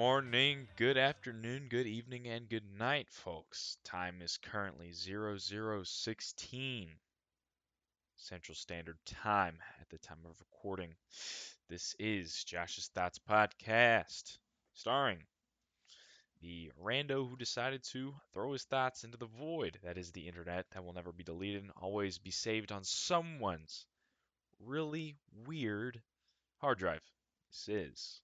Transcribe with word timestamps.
Morning, 0.00 0.66
good 0.76 0.96
afternoon, 0.96 1.66
good 1.68 1.86
evening, 1.86 2.26
and 2.26 2.48
good 2.48 2.64
night, 2.78 3.08
folks. 3.10 3.76
Time 3.84 4.22
is 4.22 4.38
currently 4.38 4.92
0016 4.94 6.88
Central 8.16 8.54
Standard 8.54 8.96
Time 9.04 9.58
at 9.78 9.90
the 9.90 9.98
time 9.98 10.20
of 10.24 10.40
recording. 10.40 10.94
This 11.68 11.94
is 11.98 12.44
Josh's 12.44 12.86
Thoughts 12.94 13.18
Podcast, 13.18 14.38
starring 14.72 15.18
the 16.40 16.72
rando 16.82 17.28
who 17.28 17.36
decided 17.36 17.84
to 17.92 18.14
throw 18.32 18.54
his 18.54 18.64
thoughts 18.64 19.04
into 19.04 19.18
the 19.18 19.26
void 19.26 19.78
that 19.84 19.98
is 19.98 20.12
the 20.12 20.26
internet 20.26 20.64
that 20.70 20.82
will 20.82 20.94
never 20.94 21.12
be 21.12 21.24
deleted 21.24 21.60
and 21.60 21.72
always 21.76 22.16
be 22.16 22.30
saved 22.30 22.72
on 22.72 22.84
someone's 22.84 23.84
really 24.64 25.18
weird 25.46 26.00
hard 26.56 26.78
drive. 26.78 27.02
This 27.50 27.68
is 27.68 28.20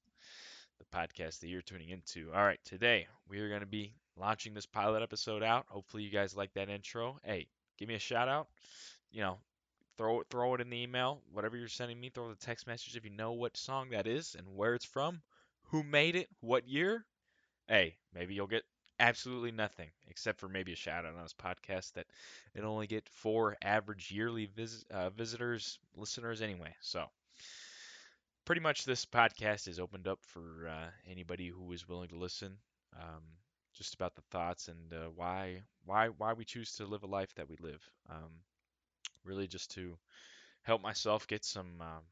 the 0.79 0.85
podcast 0.97 1.41
that 1.41 1.49
you're 1.49 1.63
tuning 1.63 1.91
into. 1.91 2.31
All 2.35 2.45
right, 2.45 2.61
today 2.65 3.07
we 3.29 3.39
are 3.41 3.49
going 3.49 3.61
to 3.61 3.67
be 3.67 3.95
launching 4.17 4.55
this 4.55 4.67
pilot 4.67 5.03
episode 5.03 5.43
out. 5.43 5.67
Hopefully, 5.69 6.03
you 6.03 6.11
guys 6.11 6.37
like 6.37 6.53
that 6.55 6.69
intro. 6.69 7.19
Hey, 7.25 7.49
give 7.79 7.89
me 7.89 7.95
a 7.95 7.99
shout 8.01 8.29
out. 8.29 8.49
You 9.11 9.23
know, 9.23 9.39
throw 9.97 10.21
it, 10.21 10.27
throw 10.31 10.55
it 10.55 10.61
in 10.61 10.71
the 10.71 10.83
email, 10.83 11.23
whatever 11.33 11.57
you're 11.57 11.69
sending 11.69 12.01
me. 12.01 12.11
Throw 12.11 12.29
the 12.29 12.37
text 12.37 12.67
message 12.67 12.97
if 12.97 13.05
you 13.05 13.11
know 13.11 13.33
what 13.33 13.57
song 13.57 13.91
that 13.91 14.07
is 14.07 14.35
and 14.37 14.47
where 14.57 14.75
it's 14.75 14.85
from, 14.85 15.23
who 15.65 15.83
made 15.83 16.17
it, 16.17 16.29
what 16.41 16.69
year. 16.69 17.05
Hey, 17.69 17.97
maybe 18.15 18.35
you'll 18.35 18.47
get 18.47 18.65
absolutely 18.99 19.53
nothing 19.53 19.91
except 20.09 20.39
for 20.41 20.49
maybe 20.49 20.73
a 20.73 20.77
shout 20.77 21.05
out 21.05 21.15
on 21.15 21.23
this 21.23 21.35
podcast 21.35 21.93
that 21.95 22.07
it 22.55 22.65
only 22.65 22.87
get 22.87 23.09
four 23.09 23.57
average 23.63 24.11
yearly 24.11 24.47
vis- 24.47 24.85
uh, 24.91 25.11
visitors, 25.11 25.79
listeners 25.97 26.43
anyway. 26.43 26.75
So 26.81 27.07
pretty 28.47 28.61
much 28.61 28.85
this 28.85 29.05
podcast 29.05 29.67
is 29.67 29.81
opened 29.81 30.07
up 30.07 30.21
for 30.23 30.69
uh, 30.69 30.87
anybody 31.11 31.49
who 31.49 31.73
is 31.73 31.89
willing 31.89 32.09
to 32.09 32.17
listen. 32.17 32.57
Um, 32.97 33.23
just 33.75 33.93
about 33.95 34.15
the 34.15 34.23
thoughts 34.31 34.69
and 34.69 34.95
uh, 34.95 35.11
why 35.15 35.61
why 35.85 36.09
why 36.17 36.33
we 36.33 36.47
choose 36.47 36.77
to 36.77 36.87
live 36.87 37.03
a 37.03 37.07
life 37.07 37.35
that 37.35 37.51
we 37.51 37.57
live. 37.61 37.83
Um, 38.09 38.31
really, 39.25 39.47
just 39.47 39.73
to 39.73 39.99
help 40.63 40.81
myself 40.81 41.27
get 41.27 41.45
some 41.45 41.81
um, 41.81 42.05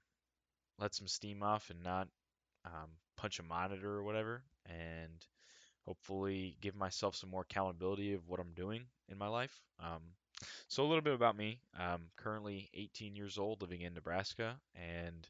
let 0.78 0.94
some 0.94 1.06
steam 1.06 1.42
off 1.42 1.70
and 1.70 1.82
not 1.82 2.08
um, 2.66 2.90
punch 3.16 3.38
a 3.38 3.44
monitor 3.44 3.90
or 3.90 4.02
whatever, 4.02 4.42
and 4.66 5.24
hopefully 5.86 6.56
give 6.60 6.74
myself 6.74 7.14
some 7.14 7.30
more 7.30 7.42
accountability 7.42 8.12
of 8.12 8.28
what 8.28 8.40
I'm 8.40 8.52
doing 8.54 8.82
in 9.08 9.16
my 9.16 9.28
life. 9.28 9.62
Um, 9.80 10.02
so 10.68 10.82
a 10.82 10.88
little 10.88 11.00
bit 11.00 11.14
about 11.14 11.36
me. 11.36 11.60
I'm 11.78 12.10
currently 12.16 12.68
18 12.74 13.14
years 13.14 13.38
old, 13.38 13.62
living 13.62 13.82
in 13.82 13.94
Nebraska, 13.94 14.56
and 14.74 15.26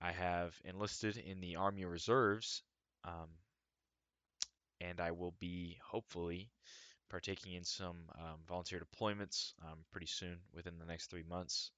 I 0.00 0.12
have 0.12 0.54
enlisted 0.64 1.16
in 1.16 1.40
the 1.40 1.56
Army 1.56 1.84
Reserves, 1.84 2.62
um, 3.04 3.28
and 4.80 5.00
I 5.00 5.10
will 5.12 5.34
be 5.38 5.78
hopefully 5.84 6.50
partaking 7.08 7.54
in 7.54 7.64
some 7.64 7.96
um, 8.18 8.40
volunteer 8.46 8.80
deployments 8.80 9.52
um, 9.62 9.78
pretty 9.90 10.06
soon 10.06 10.38
within 10.52 10.78
the 10.78 10.84
next 10.84 11.10
three 11.10 11.24
months, 11.28 11.70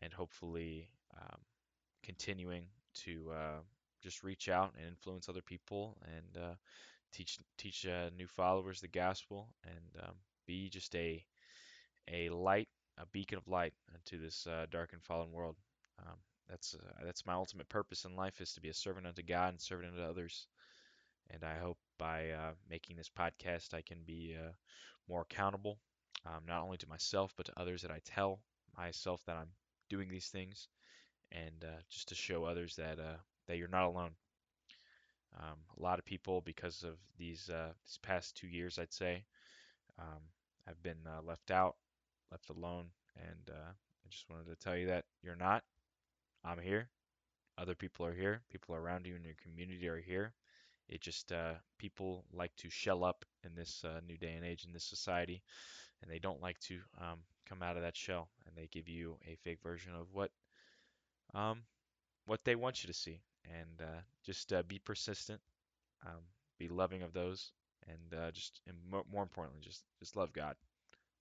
and 0.00 0.12
hopefully 0.12 0.88
um, 1.16 1.38
continuing 2.02 2.66
to 3.04 3.30
uh, 3.32 3.60
just 4.02 4.24
reach 4.24 4.48
out 4.48 4.74
and 4.78 4.88
influence 4.88 5.28
other 5.28 5.42
people 5.42 5.96
and 6.04 6.42
uh, 6.42 6.54
teach 7.12 7.38
teach 7.58 7.86
uh, 7.86 8.10
new 8.16 8.26
followers 8.26 8.80
the 8.80 8.88
gospel 8.88 9.48
and 9.64 10.04
um, 10.04 10.14
be 10.46 10.68
just 10.68 10.94
a 10.94 11.24
a 12.12 12.28
light, 12.30 12.68
a 12.98 13.06
beacon 13.06 13.38
of 13.38 13.48
light 13.48 13.74
into 13.94 14.22
this 14.22 14.46
uh, 14.46 14.66
dark 14.70 14.92
and 14.92 15.02
fallen 15.02 15.32
world. 15.32 15.56
That's 16.48 16.74
uh, 16.74 17.04
that's 17.04 17.26
my 17.26 17.34
ultimate 17.34 17.68
purpose 17.68 18.04
in 18.04 18.16
life 18.16 18.40
is 18.40 18.52
to 18.54 18.60
be 18.60 18.68
a 18.68 18.74
servant 18.74 19.06
unto 19.06 19.22
God 19.22 19.50
and 19.50 19.60
servant 19.60 19.92
unto 19.92 20.02
others. 20.08 20.46
And 21.30 21.44
I 21.44 21.58
hope 21.58 21.78
by 21.98 22.30
uh, 22.30 22.52
making 22.70 22.96
this 22.96 23.10
podcast, 23.10 23.74
I 23.74 23.82
can 23.82 23.98
be 24.06 24.36
uh, 24.38 24.52
more 25.08 25.22
accountable, 25.22 25.78
um, 26.24 26.42
not 26.46 26.62
only 26.62 26.76
to 26.78 26.88
myself 26.88 27.32
but 27.36 27.46
to 27.46 27.60
others 27.60 27.82
that 27.82 27.90
I 27.90 28.00
tell 28.04 28.40
myself 28.76 29.22
that 29.26 29.36
I'm 29.36 29.50
doing 29.88 30.08
these 30.08 30.28
things, 30.28 30.68
and 31.32 31.64
uh, 31.64 31.80
just 31.90 32.08
to 32.08 32.14
show 32.14 32.44
others 32.44 32.76
that 32.76 32.98
uh, 32.98 33.18
that 33.48 33.56
you're 33.58 33.68
not 33.68 33.86
alone. 33.86 34.12
Um, 35.38 35.58
a 35.78 35.82
lot 35.82 35.98
of 35.98 36.04
people, 36.04 36.40
because 36.40 36.82
of 36.82 36.96
these 37.18 37.50
uh, 37.50 37.72
these 37.84 37.98
past 38.02 38.36
two 38.36 38.48
years, 38.48 38.78
I'd 38.78 38.92
say, 38.92 39.24
um, 39.98 40.22
have 40.66 40.82
been 40.82 40.98
left 41.24 41.50
out, 41.50 41.76
left 42.30 42.50
alone, 42.50 42.86
and 43.16 43.50
I 43.50 44.08
just 44.10 44.28
wanted 44.30 44.46
to 44.46 44.56
tell 44.56 44.76
you 44.76 44.86
that 44.86 45.04
you're 45.22 45.36
not. 45.36 45.62
I'm 46.46 46.60
here. 46.60 46.88
Other 47.58 47.74
people 47.74 48.06
are 48.06 48.14
here. 48.14 48.42
People 48.52 48.76
around 48.76 49.04
you 49.04 49.16
in 49.16 49.24
your 49.24 49.34
community 49.42 49.88
are 49.88 50.00
here. 50.00 50.32
It 50.88 51.00
just 51.00 51.32
uh, 51.32 51.54
people 51.78 52.24
like 52.32 52.54
to 52.56 52.70
shell 52.70 53.02
up 53.02 53.24
in 53.44 53.54
this 53.56 53.84
uh, 53.84 54.00
new 54.06 54.16
day 54.16 54.34
and 54.34 54.44
age 54.44 54.64
in 54.64 54.72
this 54.72 54.84
society, 54.84 55.42
and 56.00 56.10
they 56.10 56.20
don't 56.20 56.40
like 56.40 56.60
to 56.60 56.78
um, 57.00 57.18
come 57.48 57.62
out 57.62 57.76
of 57.76 57.82
that 57.82 57.96
shell, 57.96 58.28
and 58.46 58.54
they 58.56 58.68
give 58.70 58.88
you 58.88 59.16
a 59.26 59.36
fake 59.42 59.58
version 59.60 59.92
of 59.92 60.06
what 60.12 60.30
um, 61.34 61.62
what 62.26 62.44
they 62.44 62.54
want 62.54 62.84
you 62.84 62.86
to 62.86 62.94
see. 62.94 63.20
And 63.44 63.80
uh, 63.80 64.00
just 64.24 64.52
uh, 64.52 64.62
be 64.68 64.78
persistent, 64.78 65.40
um, 66.04 66.22
be 66.58 66.68
loving 66.68 67.02
of 67.02 67.12
those, 67.12 67.50
and 67.88 68.20
uh, 68.20 68.30
just 68.30 68.60
and 68.68 68.76
more 68.88 69.22
importantly, 69.22 69.60
just 69.62 69.82
just 69.98 70.14
love 70.14 70.32
God. 70.32 70.54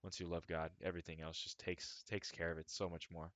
Once 0.03 0.19
you 0.19 0.27
love 0.27 0.45
God, 0.45 0.69
everything 0.83 1.21
else 1.21 1.39
just 1.39 1.57
takes 1.57 2.03
takes 2.07 2.29
care 2.29 2.51
of 2.51 2.59
it 2.59 2.69
so 2.69 2.87
much 2.87 3.09
more. 3.11 3.31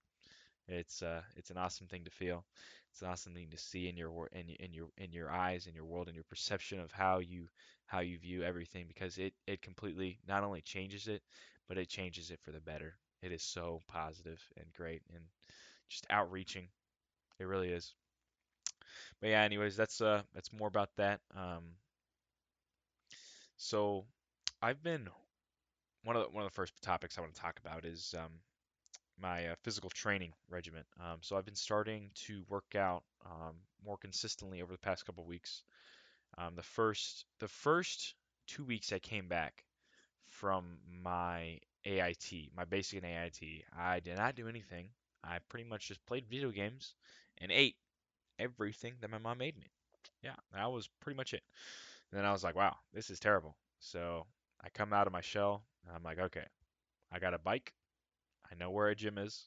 It's 0.69 1.01
uh, 1.01 1.21
it's 1.35 1.49
an 1.51 1.57
awesome 1.57 1.87
thing 1.87 2.03
to 2.05 2.11
feel. 2.11 2.45
It's 2.91 3.01
an 3.01 3.09
awesome 3.09 3.33
thing 3.33 3.49
to 3.51 3.57
see 3.57 3.89
in 3.89 3.97
your 3.97 4.27
in, 4.33 4.49
in 4.59 4.73
your 4.73 4.87
in 4.97 5.11
your 5.11 5.31
eyes, 5.31 5.67
in 5.67 5.73
your 5.75 5.85
world, 5.85 6.07
in 6.09 6.15
your 6.15 6.23
perception 6.25 6.79
of 6.79 6.91
how 6.91 7.19
you 7.19 7.47
how 7.87 7.99
you 7.99 8.17
view 8.17 8.43
everything, 8.43 8.85
because 8.87 9.17
it 9.17 9.33
it 9.47 9.61
completely 9.61 10.19
not 10.27 10.43
only 10.43 10.61
changes 10.61 11.07
it, 11.07 11.21
but 11.67 11.77
it 11.77 11.89
changes 11.89 12.31
it 12.31 12.39
for 12.41 12.51
the 12.51 12.61
better. 12.61 12.95
It 13.21 13.31
is 13.31 13.43
so 13.43 13.81
positive 13.87 14.41
and 14.57 14.65
great 14.73 15.01
and 15.13 15.23
just 15.89 16.07
outreaching. 16.09 16.69
It 17.39 17.45
really 17.45 17.69
is. 17.71 17.95
But 19.21 19.27
yeah, 19.29 19.43
anyways, 19.43 19.75
that's 19.77 20.01
uh 20.01 20.23
that's 20.33 20.51
more 20.53 20.67
about 20.67 20.89
that. 20.97 21.21
Um, 21.35 21.75
so 23.57 24.05
I've 24.61 24.83
been 24.83 25.09
one 26.03 26.15
of 26.15 26.23
the, 26.23 26.29
one 26.29 26.43
of 26.45 26.49
the 26.51 26.55
first 26.55 26.73
topics 26.81 27.17
I 27.17 27.21
want 27.21 27.33
to 27.35 27.41
talk 27.41 27.59
about 27.59 27.85
is 27.85 28.15
um, 28.17 28.31
my 29.21 29.47
uh, 29.47 29.55
physical 29.63 29.89
training 29.89 30.33
regimen. 30.49 30.83
Um, 30.99 31.17
so 31.21 31.37
I've 31.37 31.45
been 31.45 31.55
starting 31.55 32.11
to 32.25 32.43
work 32.49 32.75
out 32.75 33.03
um, 33.25 33.55
more 33.85 33.97
consistently 33.97 34.61
over 34.61 34.71
the 34.71 34.79
past 34.79 35.05
couple 35.05 35.25
weeks. 35.25 35.63
Um, 36.37 36.55
the 36.55 36.63
first 36.63 37.25
the 37.39 37.47
first 37.47 38.15
two 38.47 38.63
weeks 38.63 38.93
I 38.93 38.99
came 38.99 39.27
back 39.27 39.65
from 40.25 40.77
my 41.03 41.59
AIT, 41.85 42.31
my 42.55 42.65
basic 42.65 43.03
and 43.03 43.11
AIT, 43.11 43.63
I 43.77 43.99
did 43.99 44.17
not 44.17 44.35
do 44.35 44.47
anything. 44.47 44.89
I 45.23 45.39
pretty 45.49 45.67
much 45.67 45.87
just 45.87 46.05
played 46.05 46.25
video 46.29 46.51
games 46.51 46.95
and 47.39 47.51
ate 47.51 47.75
everything 48.37 48.93
that 49.01 49.09
my 49.09 49.17
mom 49.17 49.39
made 49.39 49.57
me. 49.57 49.67
Yeah, 50.23 50.35
that 50.53 50.71
was 50.71 50.87
pretty 51.01 51.17
much 51.17 51.33
it. 51.33 51.43
And 52.11 52.19
then 52.19 52.25
I 52.25 52.31
was 52.31 52.43
like, 52.43 52.55
wow, 52.55 52.75
this 52.93 53.09
is 53.09 53.19
terrible. 53.19 53.55
So 53.79 54.25
I 54.63 54.69
come 54.69 54.93
out 54.93 55.07
of 55.07 55.13
my 55.13 55.21
shell 55.21 55.63
I'm 55.95 56.03
like, 56.03 56.19
okay, 56.19 56.45
I 57.11 57.19
got 57.19 57.33
a 57.33 57.39
bike. 57.39 57.73
I 58.51 58.55
know 58.55 58.71
where 58.71 58.87
a 58.87 58.95
gym 58.95 59.17
is. 59.17 59.45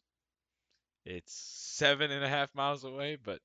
It's 1.05 1.33
seven 1.35 2.11
and 2.11 2.25
a 2.25 2.29
half 2.29 2.55
miles 2.55 2.85
away, 2.85 3.17
but 3.23 3.41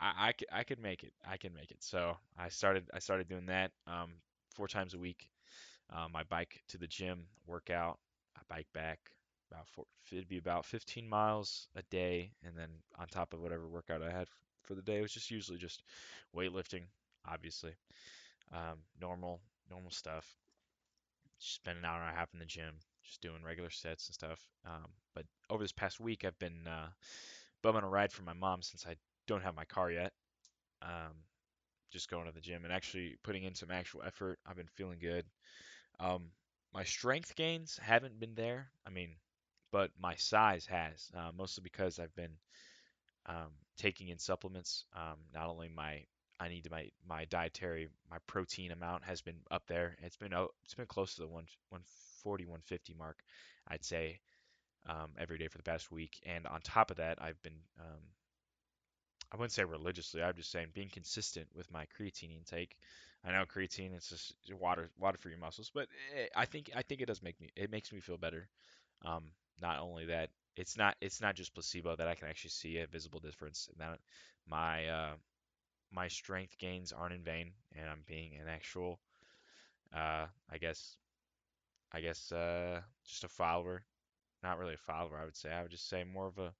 I, 0.00 0.32
I, 0.52 0.60
I 0.60 0.64
could 0.64 0.80
make 0.80 1.04
it. 1.04 1.12
I 1.26 1.36
can 1.36 1.52
make 1.54 1.70
it. 1.70 1.82
So 1.82 2.16
I 2.38 2.48
started 2.48 2.88
I 2.94 2.98
started 2.98 3.28
doing 3.28 3.46
that 3.46 3.72
um, 3.86 4.12
four 4.54 4.68
times 4.68 4.94
a 4.94 4.98
week. 4.98 5.28
Um, 5.90 6.16
I 6.16 6.24
bike 6.24 6.62
to 6.68 6.78
the 6.78 6.86
gym, 6.86 7.26
workout. 7.46 7.98
I 8.36 8.40
bike 8.48 8.66
back 8.72 8.98
about 9.50 9.68
four, 9.68 9.84
it'd 10.10 10.28
be 10.28 10.38
about 10.38 10.64
15 10.64 11.08
miles 11.08 11.68
a 11.76 11.82
day, 11.90 12.32
and 12.44 12.56
then 12.56 12.68
on 12.98 13.06
top 13.06 13.32
of 13.32 13.40
whatever 13.40 13.68
workout 13.68 14.02
I 14.02 14.10
had 14.10 14.28
for 14.64 14.74
the 14.74 14.82
day, 14.82 14.98
it 14.98 15.02
was 15.02 15.12
just 15.12 15.30
usually 15.30 15.58
just 15.58 15.82
weightlifting, 16.34 16.82
obviously, 17.28 17.74
um, 18.52 18.78
normal 19.00 19.40
normal 19.70 19.90
stuff. 19.90 20.36
Just 21.40 21.54
spend 21.54 21.78
an 21.78 21.84
hour 21.84 22.00
and 22.00 22.14
a 22.14 22.18
half 22.18 22.32
in 22.32 22.38
the 22.38 22.46
gym, 22.46 22.74
just 23.06 23.20
doing 23.20 23.42
regular 23.44 23.70
sets 23.70 24.08
and 24.08 24.14
stuff. 24.14 24.40
Um, 24.66 24.90
but 25.14 25.24
over 25.50 25.62
this 25.62 25.72
past 25.72 26.00
week, 26.00 26.24
I've 26.24 26.38
been 26.38 26.66
uh, 26.66 26.88
bumming 27.62 27.82
a 27.82 27.88
ride 27.88 28.12
for 28.12 28.22
my 28.22 28.32
mom 28.32 28.62
since 28.62 28.86
I 28.86 28.96
don't 29.26 29.42
have 29.42 29.54
my 29.54 29.64
car 29.64 29.90
yet. 29.90 30.12
Um, 30.82 31.14
just 31.90 32.10
going 32.10 32.26
to 32.26 32.32
the 32.32 32.40
gym 32.40 32.64
and 32.64 32.72
actually 32.72 33.16
putting 33.22 33.44
in 33.44 33.54
some 33.54 33.70
actual 33.70 34.02
effort. 34.04 34.38
I've 34.46 34.56
been 34.56 34.68
feeling 34.74 34.98
good. 35.00 35.24
Um, 36.00 36.26
my 36.74 36.84
strength 36.84 37.34
gains 37.36 37.78
haven't 37.80 38.20
been 38.20 38.34
there. 38.34 38.68
I 38.86 38.90
mean, 38.90 39.10
but 39.72 39.90
my 39.98 40.14
size 40.16 40.66
has, 40.66 41.10
uh, 41.16 41.30
mostly 41.36 41.62
because 41.62 41.98
I've 41.98 42.14
been 42.14 42.36
um, 43.26 43.52
taking 43.76 44.08
in 44.08 44.18
supplements. 44.18 44.84
Um, 44.94 45.18
not 45.34 45.48
only 45.48 45.68
my 45.68 46.04
I 46.38 46.48
need 46.48 46.64
to 46.64 46.70
my 46.70 46.90
my 47.08 47.24
dietary 47.26 47.88
my 48.10 48.18
protein 48.26 48.70
amount 48.72 49.04
has 49.04 49.22
been 49.22 49.38
up 49.50 49.66
there. 49.66 49.96
It's 50.02 50.16
been 50.16 50.32
it's 50.64 50.74
been 50.74 50.86
close 50.86 51.14
to 51.14 51.22
the 51.22 51.28
one 51.28 51.46
140 52.26 52.46
150 52.46 52.94
mark, 52.94 53.22
I'd 53.68 53.84
say, 53.84 54.20
um, 54.86 55.10
every 55.18 55.38
day 55.38 55.48
for 55.48 55.58
the 55.58 55.64
past 55.64 55.92
week. 55.92 56.20
And 56.26 56.46
on 56.46 56.60
top 56.62 56.90
of 56.90 56.98
that, 56.98 57.22
I've 57.22 57.40
been 57.42 57.60
um, 57.80 58.02
I 59.32 59.36
wouldn't 59.36 59.52
say 59.52 59.64
religiously. 59.64 60.22
I'm 60.22 60.34
just 60.36 60.50
saying 60.50 60.68
being 60.74 60.88
consistent 60.88 61.48
with 61.54 61.70
my 61.70 61.86
creatine 61.98 62.36
intake. 62.36 62.76
I 63.24 63.32
know 63.32 63.44
creatine 63.44 63.96
is 63.96 64.08
just 64.08 64.34
water 64.54 64.90
water 64.98 65.18
for 65.18 65.28
your 65.28 65.38
muscles, 65.38 65.70
but 65.74 65.88
eh, 66.16 66.28
I 66.36 66.44
think 66.46 66.70
I 66.74 66.82
think 66.82 67.00
it 67.00 67.06
does 67.06 67.22
make 67.22 67.40
me 67.40 67.50
it 67.56 67.70
makes 67.70 67.92
me 67.92 68.00
feel 68.00 68.18
better. 68.18 68.48
Um, 69.04 69.32
not 69.60 69.80
only 69.80 70.06
that, 70.06 70.30
it's 70.56 70.76
not 70.76 70.96
it's 71.00 71.20
not 71.20 71.34
just 71.34 71.54
placebo 71.54 71.96
that 71.96 72.08
I 72.08 72.14
can 72.14 72.28
actually 72.28 72.50
see 72.50 72.78
a 72.78 72.86
visible 72.86 73.20
difference. 73.20 73.68
And 73.70 73.80
that 73.80 73.98
my 74.46 74.86
uh, 74.88 75.14
my 75.92 76.08
strength 76.08 76.58
gains 76.58 76.92
aren't 76.92 77.14
in 77.14 77.24
vain, 77.24 77.52
and 77.76 77.88
I'm 77.90 78.04
being 78.06 78.36
an 78.36 78.48
actual 78.48 79.00
uh, 79.94 80.26
I 80.50 80.58
guess 80.60 80.96
I 81.92 82.00
guess 82.00 82.32
uh, 82.32 82.80
just 83.06 83.24
a 83.24 83.28
follower. 83.28 83.82
Not 84.42 84.58
really 84.58 84.74
a 84.74 84.78
follower, 84.78 85.18
I 85.20 85.24
would 85.24 85.36
say. 85.36 85.50
I 85.50 85.62
would 85.62 85.70
just 85.70 85.88
say 85.88 86.04
more 86.04 86.26
of 86.26 86.38
a 86.38 86.52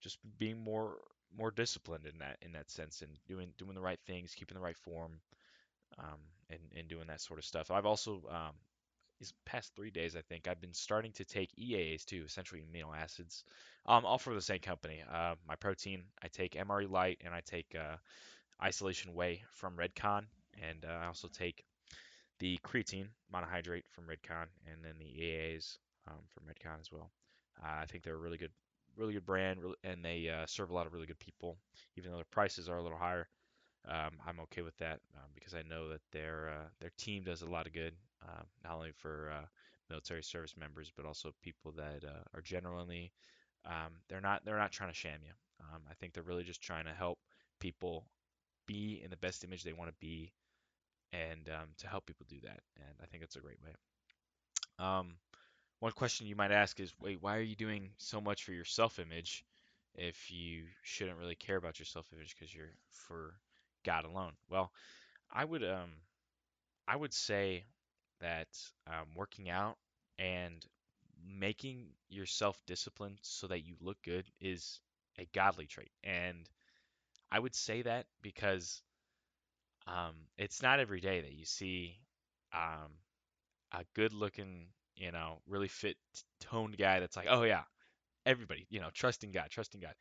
just 0.00 0.18
being 0.38 0.62
more 0.62 0.98
more 1.36 1.50
disciplined 1.50 2.06
in 2.06 2.18
that 2.18 2.38
in 2.42 2.52
that 2.52 2.70
sense 2.70 3.02
and 3.02 3.10
doing 3.28 3.52
doing 3.58 3.74
the 3.74 3.80
right 3.80 4.00
things, 4.06 4.34
keeping 4.34 4.56
the 4.56 4.62
right 4.62 4.76
form, 4.76 5.20
um, 5.98 6.20
and 6.50 6.60
and 6.76 6.88
doing 6.88 7.06
that 7.08 7.20
sort 7.20 7.38
of 7.38 7.44
stuff. 7.44 7.70
I've 7.70 7.86
also 7.86 8.22
um, 8.30 8.54
these 9.18 9.32
past 9.44 9.74
three 9.74 9.90
days, 9.90 10.14
I 10.16 10.20
think 10.22 10.46
I've 10.46 10.60
been 10.60 10.74
starting 10.74 11.12
to 11.12 11.24
take 11.24 11.50
EAAs 11.56 12.04
too, 12.04 12.24
essentially 12.26 12.62
amino 12.62 12.94
acids, 12.96 13.44
um, 13.86 14.04
all 14.04 14.18
from 14.18 14.34
the 14.34 14.42
same 14.42 14.60
company. 14.60 15.02
Uh, 15.10 15.34
my 15.48 15.56
protein, 15.56 16.04
I 16.22 16.28
take 16.28 16.52
MRE 16.52 16.90
Lite 16.90 17.22
and 17.24 17.34
I 17.34 17.40
take 17.40 17.74
uh, 17.74 17.96
Isolation 18.62 19.14
Whey 19.14 19.42
from 19.52 19.76
Redcon, 19.76 20.26
and 20.62 20.84
uh, 20.84 20.98
I 21.02 21.06
also 21.06 21.28
take 21.28 21.64
the 22.38 22.58
creatine 22.64 23.08
monohydrate 23.34 23.88
from 23.88 24.04
Redcon, 24.04 24.46
and 24.70 24.84
then 24.84 24.94
the 24.98 25.04
EAAs 25.04 25.78
um, 26.08 26.18
from 26.28 26.44
Redcon 26.44 26.80
as 26.80 26.92
well. 26.92 27.10
Uh, 27.62 27.82
I 27.82 27.86
think 27.86 28.04
they're 28.04 28.14
a 28.14 28.18
really 28.18 28.38
good, 28.38 28.52
really 28.96 29.14
good 29.14 29.26
brand, 29.26 29.60
and 29.84 30.04
they 30.04 30.28
uh, 30.28 30.46
serve 30.46 30.70
a 30.70 30.74
lot 30.74 30.86
of 30.86 30.92
really 30.92 31.06
good 31.06 31.18
people, 31.18 31.56
even 31.96 32.10
though 32.10 32.18
their 32.18 32.26
prices 32.30 32.68
are 32.68 32.78
a 32.78 32.82
little 32.82 32.98
higher. 32.98 33.28
Um, 33.88 34.12
I'm 34.26 34.40
okay 34.40 34.62
with 34.62 34.76
that 34.78 35.00
um, 35.16 35.30
because 35.34 35.54
I 35.54 35.62
know 35.62 35.88
that 35.90 36.00
their 36.12 36.50
uh, 36.50 36.68
their 36.80 36.90
team 36.98 37.22
does 37.22 37.42
a 37.42 37.46
lot 37.48 37.66
of 37.66 37.72
good, 37.72 37.94
uh, 38.22 38.42
not 38.64 38.74
only 38.74 38.90
for 38.92 39.30
uh, 39.32 39.46
military 39.88 40.22
service 40.22 40.54
members 40.58 40.90
but 40.96 41.06
also 41.06 41.32
people 41.42 41.72
that 41.76 42.02
uh, 42.04 42.24
are 42.34 42.40
genuinely 42.40 43.12
um, 43.66 43.92
they're 44.08 44.20
not 44.20 44.44
they're 44.44 44.58
not 44.58 44.72
trying 44.72 44.90
to 44.90 44.96
sham 44.96 45.20
you. 45.24 45.32
Um, 45.60 45.82
I 45.90 45.94
think 45.94 46.12
they're 46.12 46.22
really 46.22 46.44
just 46.44 46.62
trying 46.62 46.84
to 46.84 46.92
help 46.92 47.18
people 47.60 48.06
be 48.66 49.00
in 49.02 49.10
the 49.10 49.16
best 49.16 49.44
image 49.44 49.62
they 49.62 49.72
want 49.72 49.90
to 49.90 49.96
be 50.00 50.32
and 51.12 51.48
um, 51.48 51.68
to 51.78 51.88
help 51.88 52.06
people 52.06 52.26
do 52.28 52.40
that. 52.42 52.60
And 52.76 52.94
I 53.02 53.06
think 53.06 53.22
it's 53.22 53.36
a 53.36 53.40
great 53.40 53.60
way. 53.62 53.72
Um, 54.78 55.14
one 55.80 55.92
question 55.92 56.26
you 56.26 56.36
might 56.36 56.52
ask 56.52 56.80
is, 56.80 56.92
wait, 57.00 57.18
why 57.20 57.36
are 57.36 57.42
you 57.42 57.56
doing 57.56 57.90
so 57.98 58.20
much 58.20 58.44
for 58.44 58.52
your 58.52 58.64
self-image 58.64 59.44
if 59.94 60.30
you 60.30 60.64
shouldn't 60.82 61.18
really 61.18 61.34
care 61.34 61.56
about 61.56 61.78
your 61.78 61.86
self-image 61.86 62.34
because 62.34 62.54
you're 62.54 62.74
for 62.92 63.34
God 63.84 64.04
alone? 64.04 64.32
Well, 64.50 64.70
I 65.32 65.44
would 65.44 65.64
um 65.64 65.90
I 66.88 66.96
would 66.96 67.12
say 67.12 67.64
that 68.20 68.48
um, 68.86 69.06
working 69.14 69.50
out 69.50 69.76
and 70.18 70.64
making 71.26 71.88
yourself 72.08 72.60
disciplined 72.66 73.18
so 73.22 73.46
that 73.48 73.66
you 73.66 73.74
look 73.80 73.96
good 74.04 74.24
is 74.40 74.80
a 75.18 75.26
godly 75.34 75.66
trait. 75.66 75.90
And 76.04 76.48
I 77.30 77.38
would 77.38 77.54
say 77.54 77.82
that 77.82 78.06
because 78.22 78.82
um, 79.86 80.14
it's 80.38 80.62
not 80.62 80.80
every 80.80 81.00
day 81.00 81.20
that 81.20 81.32
you 81.32 81.44
see 81.44 81.98
um, 82.54 82.92
a 83.72 83.84
good 83.94 84.12
looking, 84.12 84.66
you 84.96 85.12
know, 85.12 85.40
really 85.48 85.68
fit, 85.68 85.96
toned 86.40 86.76
guy 86.78 87.00
that's 87.00 87.16
like, 87.16 87.28
oh 87.30 87.42
yeah, 87.42 87.62
everybody, 88.26 88.66
you 88.70 88.80
know, 88.80 88.90
trusting 88.94 89.32
God, 89.32 89.48
trusting 89.50 89.80
God. 89.80 89.94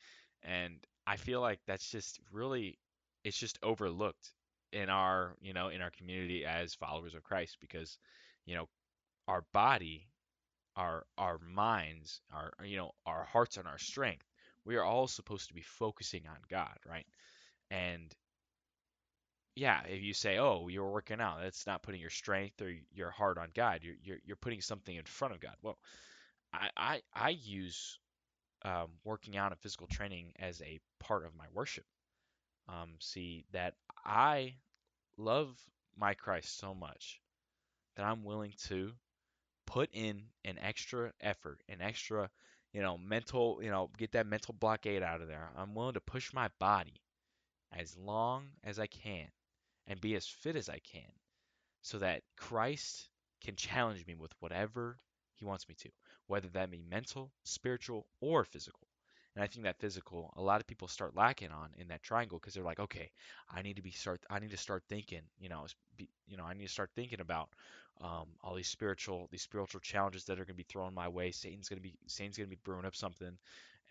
And 0.43 0.75
I 1.07 1.17
feel 1.17 1.41
like 1.41 1.59
that's 1.67 1.89
just 1.91 2.19
really, 2.31 2.77
it's 3.23 3.37
just 3.37 3.59
overlooked 3.63 4.31
in 4.73 4.89
our, 4.89 5.35
you 5.41 5.53
know, 5.53 5.69
in 5.69 5.81
our 5.81 5.91
community 5.91 6.45
as 6.45 6.73
followers 6.75 7.15
of 7.15 7.23
Christ 7.23 7.57
because, 7.61 7.97
you 8.45 8.55
know, 8.55 8.67
our 9.27 9.43
body, 9.53 10.07
our 10.75 11.05
our 11.17 11.39
minds, 11.39 12.21
our 12.33 12.51
you 12.63 12.77
know, 12.77 12.91
our 13.05 13.25
hearts 13.25 13.57
and 13.57 13.67
our 13.67 13.77
strength, 13.77 14.25
we 14.65 14.75
are 14.75 14.83
all 14.83 15.07
supposed 15.07 15.47
to 15.47 15.53
be 15.53 15.61
focusing 15.61 16.23
on 16.27 16.37
God, 16.49 16.77
right? 16.87 17.05
And 17.71 18.13
yeah, 19.55 19.83
if 19.87 20.01
you 20.01 20.13
say, 20.13 20.37
"Oh, 20.37 20.67
you're 20.67 20.89
working 20.89 21.21
out," 21.21 21.39
that's 21.41 21.65
not 21.67 21.83
putting 21.83 22.01
your 22.01 22.09
strength 22.09 22.61
or 22.61 22.73
your 22.93 23.11
heart 23.11 23.37
on 23.37 23.49
God. 23.55 23.81
You're 23.83 23.95
you're, 24.03 24.19
you're 24.25 24.35
putting 24.35 24.61
something 24.61 24.95
in 24.95 25.05
front 25.05 25.33
of 25.33 25.39
God. 25.39 25.55
Well, 25.61 25.77
I 26.53 26.69
I, 26.77 27.01
I 27.13 27.29
use 27.31 27.99
um, 28.63 28.89
working 29.03 29.37
out 29.37 29.51
and 29.51 29.61
physical 29.61 29.87
training 29.87 30.33
as 30.39 30.61
a 30.61 30.79
part 30.99 31.25
of 31.25 31.35
my 31.35 31.45
worship. 31.53 31.85
Um, 32.69 32.95
see 32.99 33.45
that 33.51 33.75
I 34.05 34.55
love 35.17 35.57
my 35.97 36.13
Christ 36.15 36.57
so 36.59 36.73
much 36.75 37.21
that 37.95 38.05
I'm 38.05 38.23
willing 38.23 38.53
to 38.67 38.93
put 39.67 39.89
in 39.93 40.23
an 40.45 40.57
extra 40.59 41.13
effort, 41.21 41.61
an 41.69 41.81
extra, 41.81 42.29
you 42.73 42.81
know, 42.81 42.97
mental, 42.97 43.59
you 43.61 43.71
know, 43.71 43.89
get 43.97 44.13
that 44.13 44.27
mental 44.27 44.55
blockade 44.59 45.03
out 45.03 45.21
of 45.21 45.27
there. 45.27 45.49
I'm 45.57 45.75
willing 45.75 45.93
to 45.95 46.01
push 46.01 46.33
my 46.33 46.49
body 46.59 47.01
as 47.71 47.97
long 47.97 48.47
as 48.63 48.79
I 48.79 48.87
can 48.87 49.27
and 49.87 50.01
be 50.01 50.15
as 50.15 50.27
fit 50.27 50.55
as 50.55 50.69
I 50.69 50.79
can 50.79 51.11
so 51.81 51.99
that 51.99 52.23
Christ 52.37 53.09
can 53.43 53.55
challenge 53.55 54.05
me 54.07 54.15
with 54.15 54.31
whatever 54.39 54.97
he 55.35 55.45
wants 55.45 55.67
me 55.67 55.75
to, 55.75 55.89
whether 56.27 56.47
that 56.49 56.71
be 56.71 56.83
mental, 56.89 57.31
spiritual, 57.43 58.07
or 58.21 58.43
physical. 58.43 58.87
And 59.35 59.43
I 59.43 59.47
think 59.47 59.65
that 59.65 59.79
physical, 59.79 60.33
a 60.37 60.41
lot 60.41 60.61
of 60.61 60.67
people 60.67 60.87
start 60.87 61.15
lacking 61.15 61.51
on 61.51 61.69
in 61.77 61.89
that 61.89 62.01
triangle 62.01 62.39
because 62.39 62.53
they're 62.53 62.63
like, 62.63 62.79
okay, 62.79 63.11
I 63.53 63.61
need 63.61 63.75
to 63.75 63.81
be 63.81 63.91
start, 63.91 64.21
I 64.29 64.39
need 64.39 64.51
to 64.51 64.57
start 64.57 64.83
thinking, 64.87 65.21
you 65.37 65.49
know, 65.49 65.65
be, 65.97 66.09
you 66.25 66.37
know, 66.37 66.45
I 66.45 66.53
need 66.53 66.65
to 66.67 66.71
start 66.71 66.91
thinking 66.95 67.19
about 67.19 67.49
um, 68.01 68.27
all 68.41 68.55
these 68.55 68.69
spiritual, 68.69 69.27
these 69.31 69.41
spiritual 69.41 69.81
challenges 69.81 70.23
that 70.25 70.33
are 70.33 70.45
going 70.45 70.47
to 70.47 70.53
be 70.53 70.63
thrown 70.63 70.93
my 70.93 71.09
way. 71.09 71.31
Satan's 71.31 71.67
going 71.67 71.77
to 71.77 71.83
be, 71.83 71.95
Satan's 72.07 72.37
going 72.37 72.49
to 72.49 72.55
be 72.55 72.61
brewing 72.63 72.85
up 72.85 72.95
something, 72.95 73.37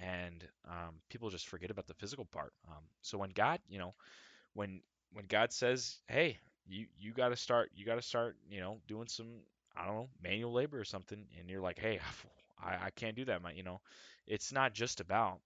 and 0.00 0.45
um, 0.66 0.95
people 1.11 1.28
just 1.28 1.47
forget 1.47 1.71
about 1.71 1.87
the 1.87 1.95
physical 1.95 2.25
part. 2.25 2.52
Um, 2.69 2.83
so 3.02 3.19
when 3.19 3.30
God, 3.30 3.61
you 3.69 3.78
know, 3.78 3.95
when 4.54 4.80
when 5.14 5.26
God 5.26 5.52
says, 5.52 5.99
"Hey, 6.09 6.38
you 6.66 6.87
you 6.99 7.12
got 7.14 7.30
to 7.30 7.37
start 7.37 7.71
you 7.75 7.87
got 7.87 7.97
to 7.97 8.02
start, 8.02 8.37
you 8.49 8.61
know, 8.61 8.80
doing 8.88 9.09
some 9.09 9.28
I 9.76 9.87
don't 9.87 9.97
know, 9.97 10.11
manual 10.23 10.52
labor 10.54 10.80
or 10.80 10.85
something," 10.85 11.26
and 11.40 11.50
you're 11.50 11.62
like, 11.62 11.78
"Hey, 11.80 12.00
I, 12.62 12.87
I 12.87 12.90
can't 12.97 13.16
do 13.16 13.26
that, 13.26 13.42
my, 13.42 13.52
you 13.52 13.64
know." 13.64 13.80
It's 14.28 14.52
not 14.52 14.75
just 14.75 15.00
about 15.00 15.40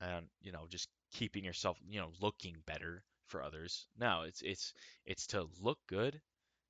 um, 0.00 0.28
you 0.42 0.52
know, 0.52 0.66
just 0.68 0.88
keeping 1.12 1.44
yourself, 1.44 1.78
you 1.88 2.00
know, 2.00 2.10
looking 2.20 2.56
better 2.66 3.02
for 3.26 3.42
others. 3.42 3.86
No, 3.98 4.22
it's 4.22 4.42
it's 4.42 4.72
it's 5.04 5.26
to 5.28 5.48
look 5.60 5.78
good 5.88 6.20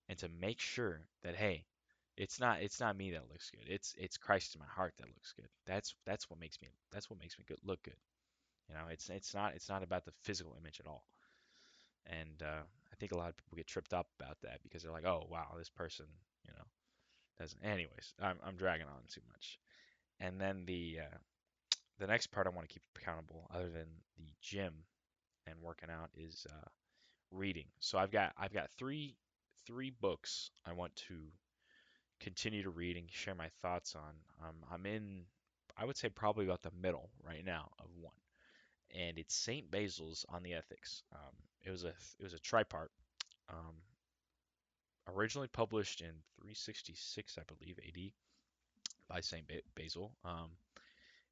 and 0.09 0.19
to 0.21 0.29
make 0.41 0.61
sure 0.61 1.03
that 1.25 1.37
hey, 1.37 1.65
it's 2.17 2.41
not 2.41 2.63
it's 2.63 2.81
not 2.81 2.97
me 2.97 3.13
that 3.13 3.29
looks 3.31 3.51
good. 3.51 3.69
It's 3.69 3.95
it's 3.99 4.19
Christ 4.19 4.55
in 4.55 4.61
my 4.61 4.69
heart 4.69 4.95
that 4.99 5.09
looks 5.09 5.35
good. 5.35 5.49
That's 5.67 5.95
that's 6.07 6.31
what 6.31 6.41
makes 6.41 6.61
me 6.63 6.69
that's 6.93 7.11
what 7.11 7.21
makes 7.21 7.39
me 7.39 7.45
good 7.49 7.61
look 7.65 7.83
good. 7.85 7.97
You 8.69 8.77
know, 8.77 8.87
it's 8.91 9.11
it's 9.11 9.35
not 9.35 9.55
it's 9.55 9.69
not 9.69 9.83
about 9.83 10.05
the 10.05 10.13
physical 10.23 10.57
image 10.61 10.81
at 10.81 10.89
all. 10.89 11.05
And 12.07 12.43
uh, 12.43 12.63
I 12.93 12.97
think 12.99 13.13
a 13.13 13.17
lot 13.17 13.29
of 13.31 13.37
people 13.37 13.57
get 13.57 13.67
tripped 13.67 13.95
up 13.95 14.09
about 14.21 14.39
that 14.43 14.61
because 14.63 14.83
they're 14.83 14.93
like, 14.93 15.07
oh, 15.07 15.27
wow, 15.31 15.55
this 15.59 15.71
person, 15.71 16.07
you 16.45 16.53
know, 16.57 16.65
doesn't. 17.39 17.63
Anyways, 17.65 18.15
I'm, 18.21 18.39
I'm 18.47 18.57
dragging 18.57 18.87
on 18.87 19.03
too 19.09 19.23
much. 19.31 19.59
And 20.21 20.41
then 20.41 20.65
the 20.67 20.99
uh, 21.03 21.19
the 21.99 22.07
next 22.07 22.29
part 22.29 22.47
I 22.47 22.51
want 22.51 22.69
to 22.69 22.73
keep 22.73 22.83
accountable, 22.97 23.49
other 23.55 23.71
than 23.71 23.89
the 24.19 24.29
gym 24.43 24.75
and 25.47 25.57
working 25.63 25.91
out, 25.91 26.11
is 26.17 26.47
uh, 26.51 26.69
reading. 27.33 27.67
So 27.81 27.99
I've 27.99 28.13
got 28.13 28.33
I've 28.39 28.55
got 28.55 28.71
three 28.79 29.17
three 29.67 29.91
books 29.91 30.51
I 30.67 30.73
want 30.73 30.95
to 31.09 31.17
continue 32.21 32.63
to 32.63 32.71
read 32.71 32.97
and 32.97 33.11
share 33.11 33.35
my 33.35 33.49
thoughts 33.63 33.95
on. 33.95 34.15
Um, 34.47 34.57
I'm 34.73 34.87
in 34.87 35.23
I 35.77 35.85
would 35.85 35.97
say 35.97 36.09
probably 36.09 36.47
about 36.47 36.63
the 36.63 36.71
middle 36.81 37.11
right 37.25 37.45
now 37.45 37.69
of 37.79 37.87
one 38.01 38.15
and 38.95 39.19
it's 39.19 39.35
Saint 39.35 39.71
Basil's 39.71 40.27
on 40.31 40.43
the 40.43 40.55
Ethics. 40.55 41.03
Um, 41.13 41.35
it 41.63 41.71
was 41.71 41.85
a 41.85 41.89
it 42.19 42.23
was 42.23 42.35
a 42.35 42.39
tripart, 42.39 42.89
um, 43.49 43.75
originally 45.09 45.49
published 45.49 46.01
in 46.01 46.13
366, 46.41 47.39
I 47.39 47.43
believe, 47.55 47.79
AD, 47.79 48.13
by 49.09 49.21
Saint 49.21 49.51
Basil. 49.75 50.13
Um, 50.25 50.51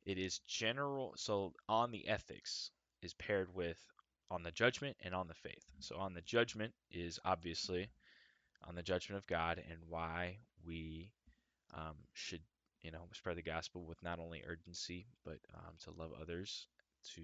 it 0.05 0.19
is 0.19 0.41
general. 0.47 1.15
So 1.17 1.53
on 1.69 1.91
the 1.91 2.07
Ethics 2.09 2.71
is 3.03 3.15
paired 3.15 3.55
with 3.55 3.79
on 4.31 4.43
the 4.43 4.51
judgment 4.51 4.97
and 5.03 5.15
on 5.15 5.29
the 5.29 5.35
faith. 5.35 5.65
So 5.81 5.97
on 5.97 6.15
the 6.15 6.23
judgment 6.23 6.73
is 6.91 7.19
obviously 7.25 7.91
on 8.67 8.75
the 8.75 8.83
judgment 8.83 9.19
of 9.19 9.27
God 9.27 9.63
and 9.71 9.79
why 9.89 10.39
we 10.67 11.11
um, 11.75 11.97
should 12.13 12.41
you 12.83 12.91
know 12.91 13.09
spread 13.13 13.37
the 13.37 13.43
gospel 13.43 13.85
with 13.85 14.03
not 14.03 14.19
only 14.19 14.43
urgency 14.47 15.07
but 15.25 15.39
um, 15.55 15.75
to 15.83 15.91
love 15.91 16.11
others 16.21 16.67
to 17.15 17.23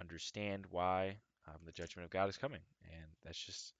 understand 0.00 0.64
why 0.70 1.16
um, 1.48 1.58
the 1.64 1.72
judgment 1.72 2.04
of 2.04 2.10
God 2.10 2.28
is 2.28 2.36
coming, 2.36 2.60
and 2.92 3.06
that's 3.24 3.38
just 3.38 3.74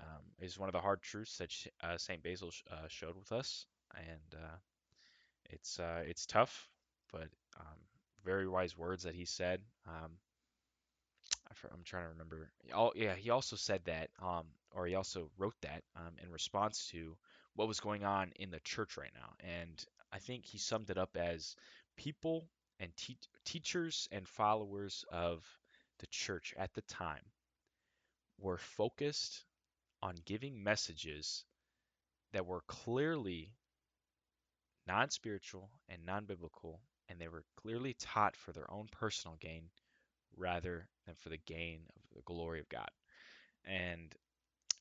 um, 0.00 0.22
is 0.40 0.58
one 0.58 0.68
of 0.68 0.72
the 0.72 0.80
hard 0.80 1.02
truths 1.02 1.38
that 1.38 1.50
uh, 1.82 1.98
Saint 1.98 2.22
Basil 2.22 2.50
sh- 2.50 2.62
uh, 2.70 2.88
showed 2.88 3.16
with 3.16 3.32
us, 3.32 3.66
and 3.96 4.34
uh, 4.34 4.56
it's 5.50 5.78
uh, 5.78 6.02
it's 6.06 6.26
tough, 6.26 6.68
but 7.12 7.28
um, 7.58 7.78
very 8.24 8.48
wise 8.48 8.76
words 8.76 9.04
that 9.04 9.14
he 9.14 9.24
said. 9.24 9.60
Um, 9.86 10.18
I'm 11.72 11.84
trying 11.84 12.04
to 12.04 12.10
remember. 12.10 12.50
Oh, 12.74 12.92
yeah, 12.94 13.14
he 13.14 13.30
also 13.30 13.56
said 13.56 13.84
that, 13.84 14.10
um, 14.22 14.46
or 14.72 14.86
he 14.86 14.94
also 14.94 15.30
wrote 15.36 15.54
that 15.62 15.82
um, 15.96 16.14
in 16.22 16.30
response 16.30 16.88
to 16.92 17.16
what 17.54 17.68
was 17.68 17.80
going 17.80 18.04
on 18.04 18.32
in 18.36 18.50
the 18.50 18.60
church 18.60 18.96
right 18.96 19.12
now. 19.14 19.32
And 19.40 19.84
I 20.12 20.18
think 20.18 20.46
he 20.46 20.58
summed 20.58 20.90
it 20.90 20.98
up 20.98 21.16
as 21.16 21.56
people 21.96 22.48
and 22.78 22.96
te- 22.96 23.18
teachers 23.44 24.08
and 24.12 24.26
followers 24.26 25.04
of 25.10 25.44
the 26.00 26.06
church 26.08 26.54
at 26.58 26.74
the 26.74 26.82
time 26.82 27.22
were 28.38 28.58
focused 28.58 29.44
on 30.02 30.14
giving 30.24 30.62
messages 30.62 31.44
that 32.32 32.46
were 32.46 32.62
clearly 32.66 33.52
non 34.86 35.10
spiritual 35.10 35.70
and 35.88 36.04
non 36.04 36.24
biblical, 36.24 36.80
and 37.08 37.20
they 37.20 37.28
were 37.28 37.44
clearly 37.56 37.94
taught 37.94 38.36
for 38.36 38.52
their 38.52 38.70
own 38.70 38.88
personal 38.90 39.36
gain 39.40 39.64
rather 40.36 40.88
than 41.06 41.14
for 41.16 41.28
the 41.28 41.38
gain 41.46 41.80
of 41.96 42.02
the 42.16 42.22
glory 42.22 42.60
of 42.60 42.68
God. 42.68 42.90
And, 43.64 44.14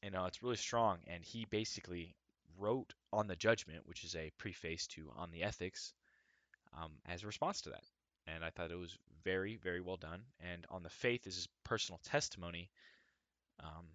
you 0.03 0.11
know, 0.11 0.25
it's 0.25 0.41
really 0.41 0.55
strong. 0.55 0.99
And 1.07 1.23
he 1.23 1.45
basically 1.45 2.15
wrote 2.57 2.93
on 3.11 3.27
the 3.27 3.35
judgment, 3.35 3.85
which 3.85 4.03
is 4.03 4.15
a 4.15 4.31
preface 4.37 4.87
to 4.87 5.11
On 5.15 5.31
the 5.31 5.43
Ethics, 5.43 5.93
um, 6.81 6.91
as 7.07 7.23
a 7.23 7.27
response 7.27 7.61
to 7.61 7.69
that. 7.71 7.83
And 8.35 8.43
I 8.43 8.49
thought 8.49 8.71
it 8.71 8.79
was 8.79 8.97
very, 9.23 9.57
very 9.57 9.81
well 9.81 9.97
done. 9.97 10.21
And 10.39 10.65
on 10.69 10.83
the 10.83 10.89
faith 10.89 11.27
is 11.27 11.35
his 11.35 11.47
personal 11.63 11.99
testimony 12.03 12.69
um, 13.59 13.85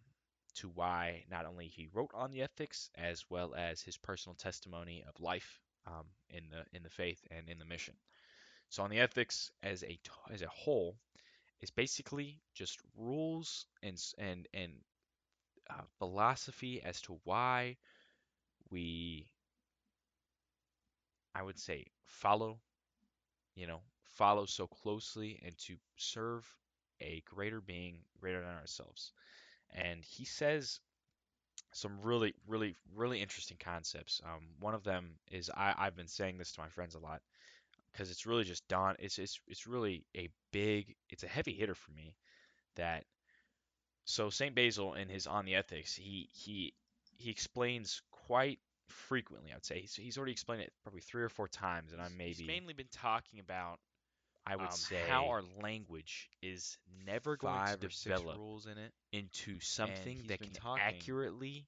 to 0.56 0.68
why 0.68 1.24
not 1.30 1.46
only 1.46 1.68
he 1.68 1.88
wrote 1.92 2.10
on 2.14 2.30
the 2.30 2.42
ethics 2.42 2.90
as 2.96 3.24
well 3.28 3.54
as 3.54 3.82
his 3.82 3.96
personal 3.96 4.34
testimony 4.34 5.04
of 5.08 5.20
life 5.20 5.60
um, 5.86 6.04
in 6.30 6.44
the 6.50 6.64
in 6.76 6.82
the 6.82 6.90
faith 6.90 7.20
and 7.30 7.48
in 7.48 7.58
the 7.58 7.64
mission. 7.64 7.94
So 8.68 8.82
on 8.82 8.90
the 8.90 9.00
ethics 9.00 9.50
as 9.62 9.82
a 9.84 9.98
as 10.30 10.42
a 10.42 10.48
whole 10.48 10.96
is 11.60 11.70
basically 11.70 12.40
just 12.54 12.78
rules 12.96 13.66
and 13.82 14.00
and 14.18 14.48
and 14.54 14.72
uh, 15.70 15.82
philosophy 15.98 16.82
as 16.82 17.00
to 17.02 17.18
why 17.24 17.76
we 18.70 19.26
I 21.34 21.42
would 21.42 21.58
say 21.58 21.86
follow 22.04 22.58
you 23.54 23.66
know 23.66 23.80
follow 24.14 24.46
so 24.46 24.66
closely 24.66 25.40
and 25.44 25.56
to 25.58 25.76
serve 25.96 26.46
a 27.00 27.22
greater 27.26 27.60
being 27.60 27.98
greater 28.20 28.40
than 28.40 28.54
ourselves. 28.54 29.12
And 29.74 30.04
he 30.04 30.24
says 30.24 30.80
some 31.72 32.00
really, 32.02 32.34
really, 32.46 32.76
really 32.94 33.20
interesting 33.20 33.56
concepts. 33.58 34.20
Um, 34.24 34.42
one 34.60 34.74
of 34.74 34.84
them 34.84 35.16
is 35.30 35.50
I, 35.50 35.74
I've 35.76 35.96
been 35.96 36.08
saying 36.08 36.38
this 36.38 36.52
to 36.52 36.60
my 36.60 36.68
friends 36.68 36.94
a 36.94 37.00
lot 37.00 37.20
because 37.92 38.10
it's 38.10 38.26
really 38.26 38.44
just 38.44 38.66
dawn. 38.68 38.96
It's 38.98 39.18
it's 39.18 39.40
it's 39.48 39.66
really 39.66 40.04
a 40.16 40.28
big. 40.52 40.94
It's 41.10 41.24
a 41.24 41.28
heavy 41.28 41.52
hitter 41.52 41.74
for 41.74 41.92
me. 41.92 42.14
That 42.76 43.04
so 44.04 44.30
Saint 44.30 44.54
Basil 44.54 44.94
in 44.94 45.08
his 45.08 45.26
On 45.26 45.44
the 45.44 45.56
Ethics, 45.56 45.94
he 45.94 46.28
he 46.32 46.74
he 47.16 47.30
explains 47.30 48.02
quite 48.10 48.58
frequently. 48.88 49.50
I 49.52 49.56
would 49.56 49.64
say 49.64 49.80
he's, 49.80 49.94
he's 49.94 50.16
already 50.18 50.32
explained 50.32 50.62
it 50.62 50.72
probably 50.82 51.00
three 51.00 51.22
or 51.22 51.28
four 51.28 51.48
times, 51.48 51.92
and 51.92 52.00
I'm 52.00 52.16
maybe 52.16 52.34
He's 52.34 52.46
mainly 52.46 52.74
been 52.74 52.86
talking 52.92 53.40
about 53.40 53.78
I 54.46 54.56
would 54.56 54.70
um, 54.70 54.70
say 54.72 55.00
how 55.08 55.28
our 55.28 55.42
language 55.62 56.28
is 56.42 56.78
never 57.06 57.36
going 57.36 57.64
to 57.64 57.76
develop 57.76 58.36
rules 58.36 58.66
in 58.66 58.78
it 58.78 58.92
into 59.12 59.58
something 59.60 60.24
that 60.28 60.40
can 60.40 60.56
accurately 60.76 61.66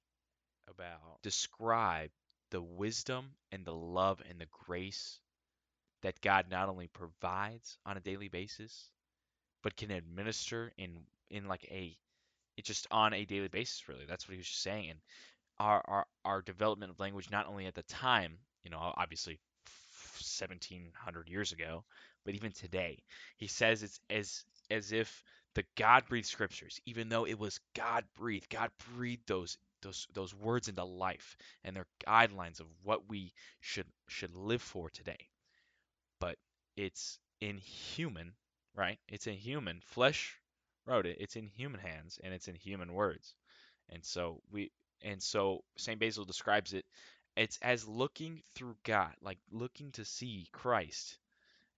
about 0.69 1.21
describe 1.23 2.11
the 2.51 2.61
wisdom 2.63 3.35
and 3.53 3.65
the 3.65 3.75
love 3.75 4.21
and 4.29 4.41
the 4.41 4.47
grace 4.67 5.21
that 6.03 6.21
God 6.21 6.47
not 6.51 6.69
only 6.69 6.89
provides 6.89 7.79
on 7.87 7.97
a 7.97 8.01
daily 8.01 8.29
basis, 8.29 8.91
but 9.63 9.77
can 9.77 9.91
administer 9.91 10.73
in 10.77 11.07
in 11.31 11.49
like 11.49 11.65
a 11.71 11.97
it's 12.57 12.69
just 12.69 12.87
on 12.91 13.13
a 13.13 13.25
daily 13.25 13.49
basis 13.49 13.89
really. 13.89 14.05
That's 14.07 14.29
what 14.29 14.33
he 14.33 14.39
was 14.39 14.49
just 14.49 14.63
saying. 14.63 14.91
And 14.91 15.01
our 15.59 15.83
our, 15.87 16.07
our 16.25 16.43
development 16.43 16.93
of 16.93 17.01
language 17.01 17.31
not 17.31 17.47
only 17.47 17.67
at 17.67 17.75
the 17.75 17.83
time, 17.85 18.39
you 18.65 18.71
know, 18.71 18.79
obviously 18.79 19.39
1700 20.39 21.29
years 21.29 21.53
ago, 21.53 21.85
but 22.25 22.35
even 22.35 22.53
today. 22.53 23.03
He 23.37 23.47
says 23.47 23.83
it's 23.83 24.01
as 24.11 24.45
as 24.71 24.93
if 24.93 25.23
the 25.55 25.65
God-breathed 25.77 26.27
scriptures, 26.27 26.81
even 26.85 27.09
though 27.09 27.27
it 27.27 27.39
was 27.39 27.61
God-breathed, 27.75 28.51
God 28.51 28.71
breathed 28.95 29.27
those 29.27 29.57
those 29.83 30.07
those 30.15 30.35
words 30.35 30.69
into 30.69 30.85
life 30.85 31.37
and 31.65 31.75
they're 31.77 31.87
guidelines 32.07 32.61
of 32.61 32.67
what 32.83 33.09
we 33.09 33.33
should 33.61 33.87
should 34.09 34.35
live 34.35 34.63
for 34.63 34.91
today. 34.91 35.29
But 36.21 36.37
it's 36.77 37.19
in 37.41 37.59
human, 37.59 38.33
right? 38.75 38.99
It's 39.09 39.27
in 39.27 39.35
human 39.35 39.81
flesh 39.81 40.39
wrote 40.87 41.07
it. 41.07 41.19
It's 41.21 41.37
in 41.37 41.49
human 41.49 41.81
hands 41.81 42.19
and 42.23 42.33
it's 42.33 42.49
in 42.49 42.55
human 42.55 42.93
words. 42.93 43.35
And 43.91 44.05
so 44.05 44.41
we 44.51 44.71
and 45.03 45.23
so 45.23 45.63
St. 45.77 46.01
Basil 46.01 46.25
describes 46.25 46.73
it 46.73 46.85
it's 47.37 47.59
as 47.63 47.87
looking 47.87 48.43
through 48.55 48.77
God, 48.85 49.13
like 49.23 49.39
looking 49.51 49.93
to 49.93 50.05
see 50.05 50.49
Christ 50.53 51.19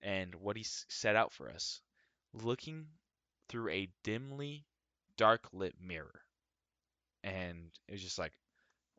and 0.02 0.34
what 0.36 0.56
he 0.56 0.64
set 0.64 1.16
out 1.16 1.32
for 1.32 1.50
us, 1.50 1.80
looking 2.32 2.86
through 3.48 3.70
a 3.70 3.88
dimly 4.04 4.64
dark 5.16 5.48
lit 5.52 5.74
mirror. 5.80 6.20
And 7.24 7.70
it 7.88 7.92
was 7.92 8.02
just 8.02 8.18
like, 8.18 8.32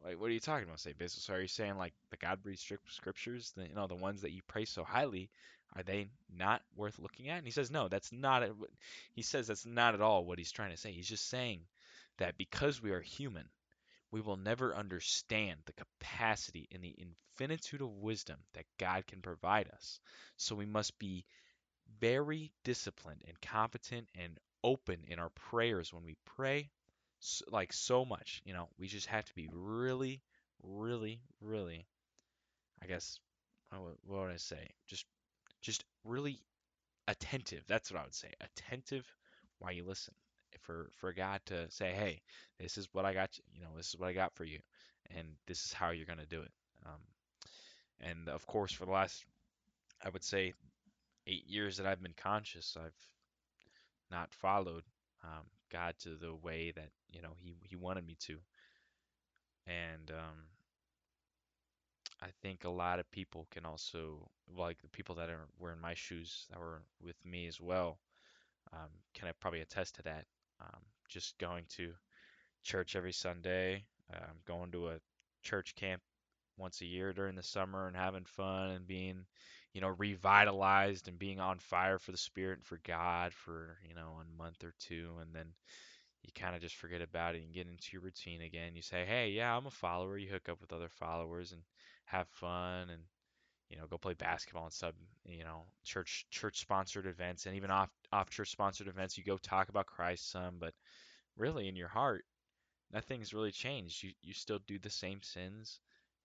like, 0.03 0.19
what 0.19 0.29
are 0.29 0.33
you 0.33 0.39
talking 0.39 0.65
about, 0.65 0.79
St. 0.79 0.97
Basil? 0.97 1.21
So 1.21 1.33
are 1.33 1.41
you 1.41 1.47
saying 1.47 1.77
like 1.77 1.93
the 2.09 2.17
God-breathed 2.17 2.63
scriptures, 2.87 3.51
the, 3.55 3.67
you 3.67 3.75
know, 3.75 3.87
the 3.87 3.95
ones 3.95 4.21
that 4.21 4.31
you 4.31 4.41
praise 4.47 4.69
so 4.69 4.83
highly, 4.83 5.29
are 5.75 5.83
they 5.83 6.09
not 6.35 6.61
worth 6.75 6.99
looking 6.99 7.29
at? 7.29 7.37
And 7.37 7.45
he 7.45 7.51
says, 7.51 7.69
no, 7.69 7.87
that's 7.87 8.11
not. 8.11 8.43
it. 8.43 8.51
He 9.13 9.21
says 9.21 9.47
that's 9.47 9.65
not 9.65 9.93
at 9.93 10.01
all 10.01 10.25
what 10.25 10.37
he's 10.37 10.51
trying 10.51 10.71
to 10.71 10.77
say. 10.77 10.91
He's 10.91 11.07
just 11.07 11.29
saying 11.29 11.61
that 12.17 12.37
because 12.37 12.81
we 12.81 12.91
are 12.91 13.01
human, 13.01 13.45
we 14.11 14.21
will 14.21 14.37
never 14.37 14.75
understand 14.75 15.59
the 15.65 15.73
capacity 15.73 16.67
and 16.71 16.83
the 16.83 16.95
infinitude 16.97 17.81
of 17.81 17.89
wisdom 17.89 18.37
that 18.53 18.65
God 18.79 19.05
can 19.07 19.21
provide 19.21 19.69
us. 19.69 19.99
So 20.37 20.55
we 20.55 20.65
must 20.65 20.97
be 20.99 21.25
very 21.99 22.51
disciplined 22.63 23.23
and 23.27 23.39
competent 23.41 24.07
and 24.15 24.37
open 24.63 25.03
in 25.07 25.19
our 25.19 25.29
prayers 25.29 25.93
when 25.93 26.03
we 26.03 26.15
pray 26.25 26.69
like 27.51 27.73
so 27.73 28.05
much 28.05 28.41
you 28.45 28.53
know? 28.53 28.69
We 28.77 28.87
just 28.87 29.07
have 29.07 29.25
to 29.25 29.35
be 29.35 29.49
really 29.51 30.21
really 30.63 31.21
really 31.41 31.85
i 32.83 32.87
guess 32.87 33.19
what 33.71 33.97
would 34.07 34.31
i 34.31 34.37
say? 34.37 34.67
Just 34.87 35.05
just 35.61 35.83
really 36.03 36.39
attentive. 37.07 37.63
That's 37.67 37.91
what 37.91 37.99
i 37.99 38.03
would 38.03 38.15
say. 38.15 38.33
Attentive 38.41 39.05
while 39.59 39.71
you 39.71 39.83
listen 39.83 40.13
for 40.69 40.89
for 40.97 41.13
god 41.13 41.41
to 41.45 41.65
say 41.71 41.91
hey 41.91 42.21
this 42.59 42.77
is 42.77 42.87
what 42.93 43.05
i 43.05 43.13
got 43.13 43.35
you 43.37 43.43
you 43.55 43.61
know 43.61 43.69
this 43.75 43.87
is 43.87 43.99
what 43.99 44.09
i 44.09 44.13
got 44.13 44.35
for 44.35 44.43
you 44.43 44.59
and 45.15 45.27
this 45.47 45.65
is 45.65 45.73
how 45.73 45.89
you're 45.89 46.05
going 46.05 46.19
to 46.19 46.25
do 46.27 46.41
it 46.41 46.51
um, 46.85 47.01
and 48.01 48.29
of 48.29 48.45
course 48.45 48.71
for 48.71 48.85
the 48.85 48.91
last 48.91 49.25
i 50.05 50.09
would 50.09 50.23
say 50.23 50.53
eight 51.25 51.47
years 51.47 51.77
that 51.77 51.87
i've 51.87 52.03
been 52.03 52.13
conscious 52.15 52.77
i've 52.79 52.93
not 54.11 54.31
followed 54.33 54.83
um, 55.23 55.45
God 55.71 55.95
to 55.99 56.15
the 56.15 56.33
way 56.35 56.71
that 56.75 56.89
you 57.11 57.21
know 57.21 57.31
he 57.37 57.53
he 57.63 57.75
wanted 57.75 58.05
me 58.05 58.15
to. 58.21 58.37
And 59.67 60.11
um, 60.11 60.37
I 62.21 62.27
think 62.41 62.63
a 62.63 62.69
lot 62.69 62.99
of 62.99 63.11
people 63.11 63.47
can 63.51 63.65
also 63.65 64.29
like 64.57 64.81
the 64.81 64.89
people 64.89 65.15
that 65.15 65.29
are 65.29 65.47
were 65.59 65.73
in 65.73 65.79
my 65.79 65.93
shoes 65.93 66.47
that 66.49 66.59
were 66.59 66.81
with 67.03 67.23
me 67.23 67.47
as 67.47 67.61
well 67.61 67.99
um, 68.73 68.89
can 69.13 69.27
I 69.27 69.31
probably 69.39 69.61
attest 69.61 69.95
to 69.95 70.03
that. 70.03 70.25
Um, 70.61 70.81
just 71.07 71.37
going 71.37 71.65
to 71.77 71.91
church 72.63 72.95
every 72.95 73.13
Sunday, 73.13 73.85
um, 74.13 74.37
going 74.45 74.71
to 74.71 74.89
a 74.89 74.99
church 75.43 75.75
camp 75.75 76.01
once 76.57 76.81
a 76.81 76.85
year 76.85 77.13
during 77.13 77.35
the 77.35 77.43
summer 77.43 77.87
and 77.87 77.95
having 77.95 78.25
fun 78.25 78.71
and 78.71 78.85
being, 78.85 79.25
you 79.73 79.81
know, 79.81 79.93
revitalized 79.97 81.07
and 81.07 81.17
being 81.17 81.39
on 81.39 81.59
fire 81.59 81.99
for 81.99 82.11
the 82.11 82.17
Spirit 82.17 82.59
and 82.59 82.65
for 82.65 82.79
God 82.85 83.33
for, 83.33 83.77
you 83.87 83.95
know, 83.95 84.19
a 84.19 84.41
month 84.41 84.63
or 84.63 84.73
two. 84.79 85.11
And 85.21 85.33
then 85.33 85.47
you 86.23 86.31
kind 86.35 86.55
of 86.55 86.61
just 86.61 86.75
forget 86.75 87.01
about 87.01 87.35
it 87.35 87.43
and 87.43 87.53
get 87.53 87.67
into 87.67 87.89
your 87.93 88.01
routine 88.01 88.41
again. 88.41 88.75
You 88.75 88.81
say, 88.81 89.05
hey, 89.05 89.29
yeah, 89.29 89.55
I'm 89.55 89.67
a 89.67 89.71
follower. 89.71 90.17
You 90.17 90.29
hook 90.29 90.49
up 90.49 90.59
with 90.59 90.73
other 90.73 90.89
followers 90.89 91.53
and 91.53 91.61
have 92.05 92.27
fun 92.27 92.89
and, 92.89 93.03
you 93.69 93.77
know, 93.77 93.87
go 93.87 93.97
play 93.97 94.13
basketball 94.13 94.65
and 94.65 94.73
sub, 94.73 94.95
you 95.25 95.43
know, 95.43 95.65
church 95.83 96.25
church 96.31 96.59
sponsored 96.59 97.05
events 97.05 97.45
and 97.45 97.55
even 97.55 97.71
off 97.71 97.89
off 98.11 98.29
church 98.29 98.51
sponsored 98.51 98.87
events. 98.87 99.17
You 99.17 99.23
go 99.23 99.37
talk 99.37 99.69
about 99.69 99.85
Christ 99.85 100.31
some, 100.31 100.57
but 100.59 100.73
really 101.37 101.67
in 101.67 101.75
your 101.75 101.87
heart, 101.87 102.25
nothing's 102.91 103.33
really 103.33 103.51
changed. 103.51 104.03
You 104.03 104.11
you 104.21 104.33
still 104.33 104.59
do 104.67 104.79
the 104.79 104.89
same 104.89 105.21
sins, 105.23 105.79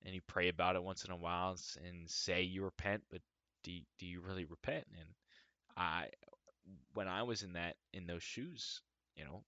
and 0.05 0.15
you 0.15 0.21
pray 0.27 0.49
about 0.49 0.77
it 0.77 0.83
once 0.83 1.05
in 1.05 1.11
a 1.11 1.17
while 1.17 1.57
and 1.87 2.11
say 2.11 2.43
you 2.43 2.65
repent, 2.65 3.03
but 3.11 3.21
do 3.63 3.73
do 3.99 4.07
you 4.07 4.21
really 4.21 4.45
repent? 4.45 4.87
And 4.99 5.09
I, 5.77 6.09
when 6.95 7.09
I 7.09 7.23
was 7.23 7.43
in 7.43 7.55
that 7.55 7.77
in 7.93 8.07
those 8.07 8.23
shoes, 8.23 8.81
you 9.17 9.25
know, 9.25 9.45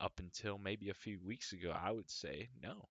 up 0.00 0.18
until 0.18 0.58
maybe 0.58 0.90
a 0.90 0.94
few 0.94 1.18
weeks 1.20 1.52
ago, 1.52 1.70
I 1.74 1.90
would 1.90 2.10
say 2.10 2.48
no. 2.62 2.88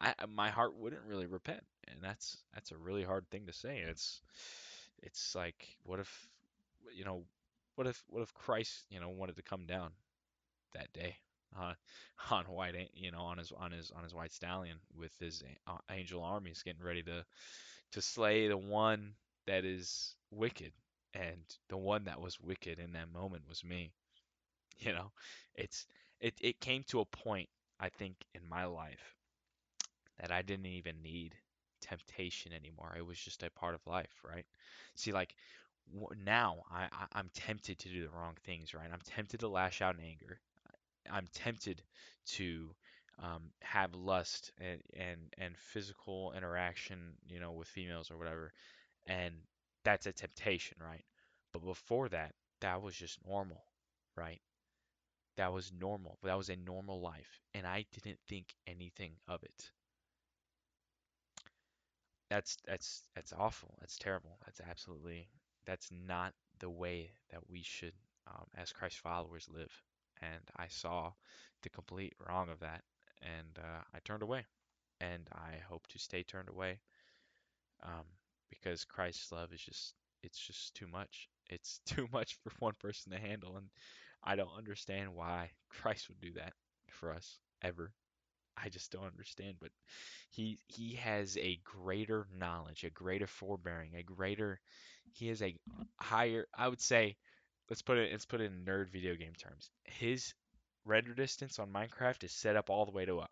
I 0.00 0.14
my 0.28 0.50
heart 0.50 0.76
wouldn't 0.76 1.04
really 1.04 1.26
repent, 1.26 1.64
and 1.92 2.02
that's 2.02 2.38
that's 2.54 2.72
a 2.72 2.76
really 2.78 3.04
hard 3.04 3.28
thing 3.30 3.46
to 3.46 3.52
say. 3.52 3.80
It's 3.88 4.22
it's 5.02 5.34
like 5.34 5.76
what 5.84 6.00
if 6.00 6.28
you 6.94 7.04
know 7.04 7.24
what 7.76 7.86
if 7.86 8.02
what 8.08 8.22
if 8.22 8.34
Christ 8.34 8.84
you 8.90 9.00
know 9.00 9.10
wanted 9.10 9.36
to 9.36 9.42
come 9.42 9.66
down 9.66 9.90
that 10.74 10.92
day 10.92 11.16
uh, 11.58 11.74
on 12.30 12.44
white, 12.46 12.74
you 12.94 13.10
know, 13.10 13.20
on 13.20 13.38
his 13.38 13.52
on 13.52 13.72
his 13.72 13.90
on 13.90 14.02
his 14.04 14.14
white 14.14 14.32
stallion 14.32 14.78
with 14.96 15.12
his 15.18 15.42
uh, 15.66 15.76
angel 15.90 16.22
armies 16.22 16.62
getting 16.64 16.82
ready 16.82 17.02
to 17.02 17.24
to 17.92 18.02
slay 18.02 18.48
the 18.48 18.56
one 18.56 19.14
that 19.46 19.64
is 19.64 20.16
wicked, 20.30 20.72
and 21.14 21.42
the 21.68 21.76
one 21.76 22.04
that 22.04 22.20
was 22.20 22.40
wicked 22.40 22.78
in 22.78 22.92
that 22.92 23.12
moment 23.12 23.44
was 23.48 23.64
me. 23.64 23.92
You 24.80 24.92
know, 24.92 25.12
it's 25.54 25.86
it 26.20 26.34
it 26.40 26.60
came 26.60 26.84
to 26.88 27.00
a 27.00 27.04
point 27.04 27.48
I 27.80 27.88
think 27.88 28.16
in 28.34 28.48
my 28.48 28.64
life 28.64 29.16
that 30.18 30.32
I 30.32 30.40
didn't 30.42 30.66
even 30.66 31.02
need 31.02 31.36
temptation 31.82 32.52
anymore. 32.54 32.94
It 32.96 33.06
was 33.06 33.18
just 33.18 33.42
a 33.44 33.50
part 33.50 33.74
of 33.74 33.86
life, 33.86 34.22
right? 34.24 34.46
See, 34.96 35.12
like 35.12 35.34
now 36.24 36.64
I, 36.70 36.88
I 37.14 37.20
am 37.20 37.30
tempted 37.34 37.78
to 37.80 37.88
do 37.88 38.02
the 38.02 38.10
wrong 38.10 38.36
things, 38.44 38.74
right? 38.74 38.88
I'm 38.92 39.00
tempted 39.04 39.40
to 39.40 39.48
lash 39.48 39.82
out 39.82 39.96
in 39.96 40.04
anger. 40.04 40.40
I'm 41.10 41.28
tempted 41.34 41.82
to 42.26 42.74
um, 43.22 43.50
have 43.62 43.94
lust 43.94 44.52
and, 44.60 44.80
and 44.96 45.20
and 45.38 45.56
physical 45.58 46.32
interaction, 46.36 47.14
you 47.28 47.40
know, 47.40 47.52
with 47.52 47.68
females 47.68 48.10
or 48.10 48.18
whatever, 48.18 48.52
and 49.06 49.34
that's 49.84 50.06
a 50.06 50.12
temptation, 50.12 50.78
right? 50.80 51.04
But 51.52 51.64
before 51.64 52.08
that, 52.10 52.34
that 52.60 52.82
was 52.82 52.96
just 52.96 53.18
normal, 53.26 53.64
right? 54.16 54.40
That 55.36 55.52
was 55.52 55.72
normal. 55.72 56.18
That 56.22 56.38
was 56.38 56.48
a 56.48 56.56
normal 56.56 57.00
life, 57.00 57.40
and 57.54 57.66
I 57.66 57.84
didn't 57.92 58.20
think 58.28 58.54
anything 58.66 59.16
of 59.28 59.42
it. 59.42 59.72
That's 62.32 62.56
that's 62.66 63.02
that's 63.14 63.32
awful. 63.32 63.74
That's 63.80 63.98
terrible. 63.98 64.38
That's 64.46 64.60
absolutely 64.60 65.28
that's 65.66 65.88
not 65.92 66.34
the 66.60 66.70
way 66.70 67.12
that 67.30 67.48
we 67.50 67.62
should, 67.62 67.92
um, 68.26 68.46
as 68.56 68.72
Christ 68.72 68.98
followers, 68.98 69.48
live. 69.52 69.72
And 70.22 70.42
I 70.56 70.68
saw 70.68 71.12
the 71.62 71.68
complete 71.70 72.14
wrong 72.26 72.48
of 72.48 72.60
that, 72.60 72.82
and 73.22 73.58
uh, 73.58 73.82
I 73.94 73.98
turned 74.04 74.22
away. 74.22 74.46
And 75.00 75.28
I 75.32 75.58
hope 75.68 75.86
to 75.88 75.98
stay 75.98 76.22
turned 76.24 76.48
away, 76.48 76.80
um, 77.82 78.04
because 78.50 78.84
Christ's 78.84 79.32
love 79.32 79.52
is 79.52 79.60
just 79.60 79.94
it's 80.22 80.38
just 80.38 80.74
too 80.74 80.86
much. 80.86 81.28
It's 81.50 81.80
too 81.86 82.08
much 82.12 82.36
for 82.42 82.52
one 82.58 82.74
person 82.80 83.12
to 83.12 83.18
handle, 83.18 83.56
and 83.56 83.68
I 84.24 84.36
don't 84.36 84.56
understand 84.56 85.14
why 85.14 85.50
Christ 85.70 86.08
would 86.08 86.20
do 86.20 86.32
that 86.34 86.54
for 86.90 87.12
us 87.12 87.38
ever. 87.62 87.92
I 88.56 88.68
just 88.68 88.92
don't 88.92 89.06
understand. 89.06 89.56
But 89.60 89.70
he 90.30 90.58
he 90.68 90.94
has 90.96 91.36
a 91.36 91.60
greater 91.64 92.26
knowledge, 92.36 92.84
a 92.84 92.90
greater 92.90 93.26
forbearing, 93.26 93.94
a 93.96 94.02
greater 94.02 94.60
he 95.12 95.28
has 95.28 95.42
a 95.42 95.56
higher 96.00 96.46
I 96.56 96.68
would 96.68 96.80
say 96.80 97.16
let's 97.68 97.82
put 97.82 97.98
it 97.98 98.12
let's 98.12 98.26
put 98.26 98.40
it 98.40 98.52
in 98.52 98.64
nerd 98.64 98.90
video 98.90 99.14
game 99.14 99.34
terms. 99.34 99.70
His 99.84 100.34
render 100.84 101.14
distance 101.14 101.58
on 101.58 101.72
Minecraft 101.72 102.24
is 102.24 102.32
set 102.32 102.56
up 102.56 102.70
all 102.70 102.84
the 102.86 102.92
way 102.92 103.04
to 103.04 103.24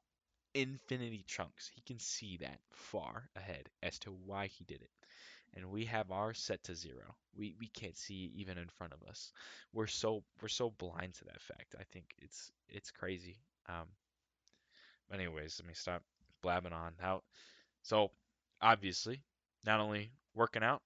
infinity 0.54 1.24
chunks. 1.26 1.70
He 1.74 1.80
can 1.82 1.98
see 1.98 2.38
that 2.38 2.58
far 2.72 3.28
ahead 3.36 3.68
as 3.82 3.98
to 4.00 4.10
why 4.10 4.46
he 4.46 4.64
did 4.64 4.82
it. 4.82 4.90
And 5.54 5.70
we 5.70 5.84
have 5.86 6.12
ours 6.12 6.38
set 6.38 6.62
to 6.64 6.76
zero. 6.76 7.16
We 7.36 7.54
we 7.58 7.68
can't 7.68 7.96
see 7.96 8.32
even 8.36 8.58
in 8.58 8.68
front 8.68 8.92
of 8.92 9.02
us. 9.08 9.32
We're 9.72 9.88
so 9.88 10.22
we're 10.40 10.48
so 10.48 10.70
blind 10.70 11.14
to 11.14 11.24
that 11.24 11.42
fact. 11.42 11.74
I 11.78 11.84
think 11.92 12.04
it's 12.18 12.52
it's 12.68 12.90
crazy. 12.92 13.40
Um, 13.68 13.88
anyways, 15.12 15.60
let 15.60 15.68
me 15.68 15.74
stop 15.74 16.02
blabbing 16.42 16.72
on. 16.72 16.92
How 16.98 17.22
so 17.82 18.10
obviously 18.60 19.22
not 19.64 19.80
only 19.80 20.10
working 20.34 20.62
out, 20.62 20.82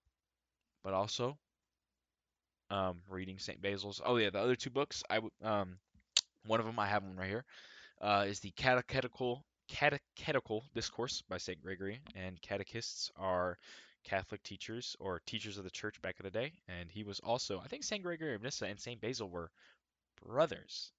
but 0.83 0.95
also 0.95 1.39
um, 2.71 3.01
reading 3.09 3.39
St. 3.39 3.61
Basil's. 3.61 4.01
Oh 4.05 4.17
yeah, 4.17 4.31
the 4.31 4.41
other 4.41 4.57
two 4.57 4.71
books. 4.71 5.03
I 5.11 5.21
um, 5.43 5.79
one 6.47 6.61
of 6.61 6.67
them 6.67 6.79
I 6.79 6.87
have 6.87 7.03
one 7.03 7.17
right 7.17 7.29
here. 7.29 7.45
Uh, 8.01 8.27
is 8.29 8.41
the 8.41 8.51
Catechetical 8.53 9.45
Catechetical 9.69 10.65
Discourse 10.75 11.23
by 11.29 11.39
St. 11.39 11.63
Gregory, 11.63 12.01
and 12.15 12.41
catechists 12.43 13.11
are 13.17 13.59
Catholic 14.05 14.43
teachers 14.43 14.97
or 15.01 15.21
teachers 15.27 15.59
of 15.59 15.65
the 15.65 15.71
church 15.71 16.01
back 16.03 16.17
in 16.21 16.25
the 16.25 16.31
day. 16.31 16.53
And 16.69 16.91
he 16.91 17.03
was 17.03 17.21
also, 17.21 17.61
I 17.61 17.69
think, 17.69 17.83
St. 17.83 18.03
Gregory 18.03 18.35
of 18.35 18.43
Nyssa 18.43 18.67
and 18.67 18.79
St. 18.79 19.01
Basil 19.01 19.29
were 19.29 19.51
brothers. 20.23 20.93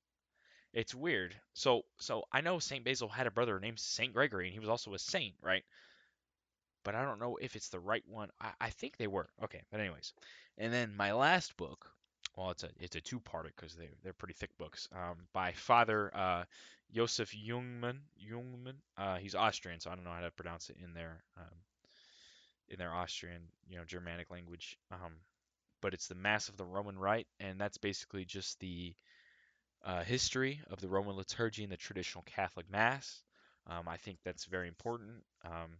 It's 0.75 0.93
weird. 0.93 1.33
So 1.53 1.85
so 1.97 2.25
I 2.33 2.41
know 2.41 2.59
Saint 2.59 2.83
Basil 2.83 3.07
had 3.07 3.27
a 3.27 3.31
brother 3.31 3.59
named 3.59 3.79
Saint 3.79 4.13
Gregory, 4.13 4.47
and 4.47 4.53
he 4.53 4.59
was 4.59 4.69
also 4.69 4.93
a 4.93 4.99
saint, 4.99 5.33
right? 5.41 5.63
But 6.83 6.95
I 6.95 7.03
don't 7.03 7.19
know 7.19 7.37
if 7.41 7.55
it's 7.55 7.69
the 7.69 7.79
right 7.79 8.03
one. 8.07 8.29
I, 8.41 8.51
I 8.59 8.69
think 8.71 8.97
they 8.97 9.07
were. 9.07 9.29
Okay, 9.41 9.61
but 9.71 9.79
anyways, 9.79 10.13
and 10.57 10.71
then 10.71 10.93
my 10.95 11.13
last 11.13 11.55
book. 11.57 11.89
Well, 12.35 12.51
it's 12.51 12.63
a 12.63 12.69
it's 12.81 12.97
a 12.97 13.01
two-parter 13.01 13.51
because 13.55 13.75
they 13.75 13.87
they're 14.03 14.11
pretty 14.11 14.33
thick 14.33 14.49
books. 14.57 14.89
Um, 14.93 15.15
by 15.31 15.53
Father 15.53 16.11
uh, 16.13 16.43
Josef 16.93 17.31
Jungmann. 17.31 17.99
Jungmann. 18.19 18.75
Uh, 18.97 19.15
he's 19.15 19.33
Austrian, 19.33 19.79
so 19.79 19.89
I 19.89 19.95
don't 19.95 20.03
know 20.03 20.11
how 20.11 20.19
to 20.19 20.31
pronounce 20.31 20.69
it 20.69 20.75
in 20.83 20.93
their 20.93 21.23
um, 21.37 21.55
in 22.67 22.77
their 22.77 22.93
Austrian, 22.93 23.43
you 23.69 23.77
know, 23.77 23.85
Germanic 23.85 24.29
language. 24.29 24.77
Um, 24.91 25.13
but 25.79 25.93
it's 25.93 26.07
the 26.07 26.15
Mass 26.15 26.49
of 26.49 26.57
the 26.57 26.65
Roman 26.65 26.99
Rite, 26.99 27.27
and 27.39 27.61
that's 27.61 27.77
basically 27.77 28.25
just 28.25 28.59
the 28.59 28.93
uh, 29.85 30.03
history 30.03 30.61
of 30.71 30.81
the 30.81 30.89
Roman 30.89 31.15
liturgy 31.15 31.63
and 31.63 31.71
the 31.71 31.77
traditional 31.77 32.23
Catholic 32.25 32.69
Mass. 32.71 33.21
Um, 33.67 33.87
I 33.87 33.97
think 33.97 34.17
that's 34.23 34.45
very 34.45 34.67
important. 34.67 35.23
Um, 35.43 35.77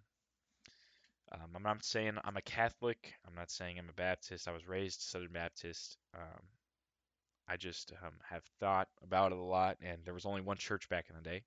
um, 1.32 1.50
I'm 1.56 1.64
not 1.64 1.84
saying 1.84 2.18
I'm 2.24 2.38
a 2.38 2.42
Catholic. 2.42 3.14
I'm 3.28 3.36
not 3.36 3.52
saying 3.52 3.78
I'm 3.80 3.90
a 3.90 3.94
Baptist. 3.94 4.48
I 4.48 4.52
was 4.52 4.68
raised 4.68 5.02
Southern 5.02 5.34
Baptist. 5.34 5.98
Um, 6.14 6.42
I 7.48 7.58
just 7.58 7.92
um, 8.04 8.14
have 8.30 8.44
thought 8.60 8.88
about 9.04 9.32
it 9.32 9.38
a 9.38 9.42
lot, 9.42 9.78
and 9.82 10.00
there 10.04 10.14
was 10.14 10.26
only 10.26 10.42
one 10.42 10.58
church 10.58 10.88
back 10.90 11.06
in 11.10 11.16
the 11.16 11.22
day. 11.22 11.44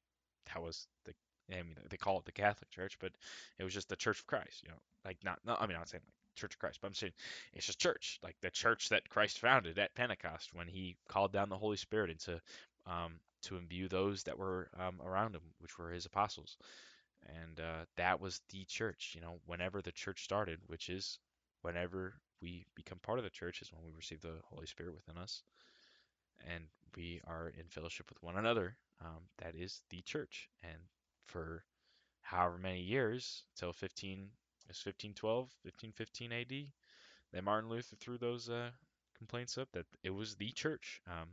That 0.46 0.62
was 0.62 0.86
the 1.04 1.14
I 1.50 1.62
mean, 1.62 1.76
they 1.88 1.96
call 1.96 2.18
it 2.18 2.24
the 2.24 2.32
Catholic 2.32 2.70
Church, 2.70 2.98
but 3.00 3.12
it 3.58 3.64
was 3.64 3.72
just 3.72 3.88
the 3.88 3.96
Church 3.96 4.20
of 4.20 4.26
Christ. 4.26 4.62
You 4.62 4.70
know, 4.70 4.78
like 5.04 5.16
not, 5.24 5.38
I 5.46 5.66
mean, 5.66 5.76
I'm 5.76 5.80
not 5.80 5.88
saying 5.88 6.02
like 6.04 6.17
Church 6.38 6.54
of 6.54 6.58
Christ, 6.58 6.78
but 6.80 6.88
I'm 6.88 6.94
saying 6.94 7.12
it's 7.52 7.66
just 7.66 7.80
church, 7.80 8.18
like 8.22 8.36
the 8.40 8.50
church 8.50 8.88
that 8.90 9.08
Christ 9.08 9.40
founded 9.40 9.78
at 9.78 9.94
Pentecost 9.94 10.54
when 10.54 10.68
He 10.68 10.96
called 11.08 11.32
down 11.32 11.48
the 11.48 11.58
Holy 11.58 11.76
Spirit 11.76 12.10
into 12.10 12.40
um, 12.86 13.20
to 13.42 13.56
imbue 13.56 13.88
those 13.88 14.22
that 14.24 14.38
were 14.38 14.68
um, 14.78 15.00
around 15.04 15.34
Him, 15.34 15.42
which 15.60 15.78
were 15.78 15.90
His 15.90 16.06
apostles, 16.06 16.56
and 17.26 17.60
uh, 17.60 17.84
that 17.96 18.20
was 18.20 18.40
the 18.50 18.64
church. 18.64 19.12
You 19.14 19.20
know, 19.20 19.40
whenever 19.46 19.82
the 19.82 19.92
church 19.92 20.24
started, 20.24 20.58
which 20.66 20.88
is 20.88 21.18
whenever 21.62 22.14
we 22.40 22.66
become 22.74 22.98
part 22.98 23.18
of 23.18 23.24
the 23.24 23.30
church, 23.30 23.62
is 23.62 23.72
when 23.72 23.84
we 23.84 23.92
receive 23.96 24.20
the 24.20 24.40
Holy 24.50 24.66
Spirit 24.66 24.94
within 24.94 25.20
us, 25.20 25.42
and 26.52 26.64
we 26.96 27.20
are 27.26 27.52
in 27.58 27.66
fellowship 27.68 28.08
with 28.08 28.22
one 28.22 28.36
another. 28.36 28.76
Um, 29.00 29.22
that 29.38 29.54
is 29.54 29.82
the 29.90 30.02
church, 30.02 30.48
and 30.62 30.78
for 31.26 31.62
however 32.22 32.58
many 32.58 32.80
years 32.80 33.44
till 33.56 33.72
15 33.72 34.28
is 34.70 34.84
1512 34.84 35.48
1515 35.62 36.32
AD 36.32 36.68
that 37.32 37.44
Martin 37.44 37.70
Luther 37.70 37.96
threw 37.96 38.18
those 38.18 38.48
uh, 38.48 38.70
complaints 39.16 39.58
up 39.58 39.68
that 39.72 39.86
it 40.02 40.10
was 40.10 40.34
the 40.36 40.50
church 40.52 41.00
um, 41.06 41.28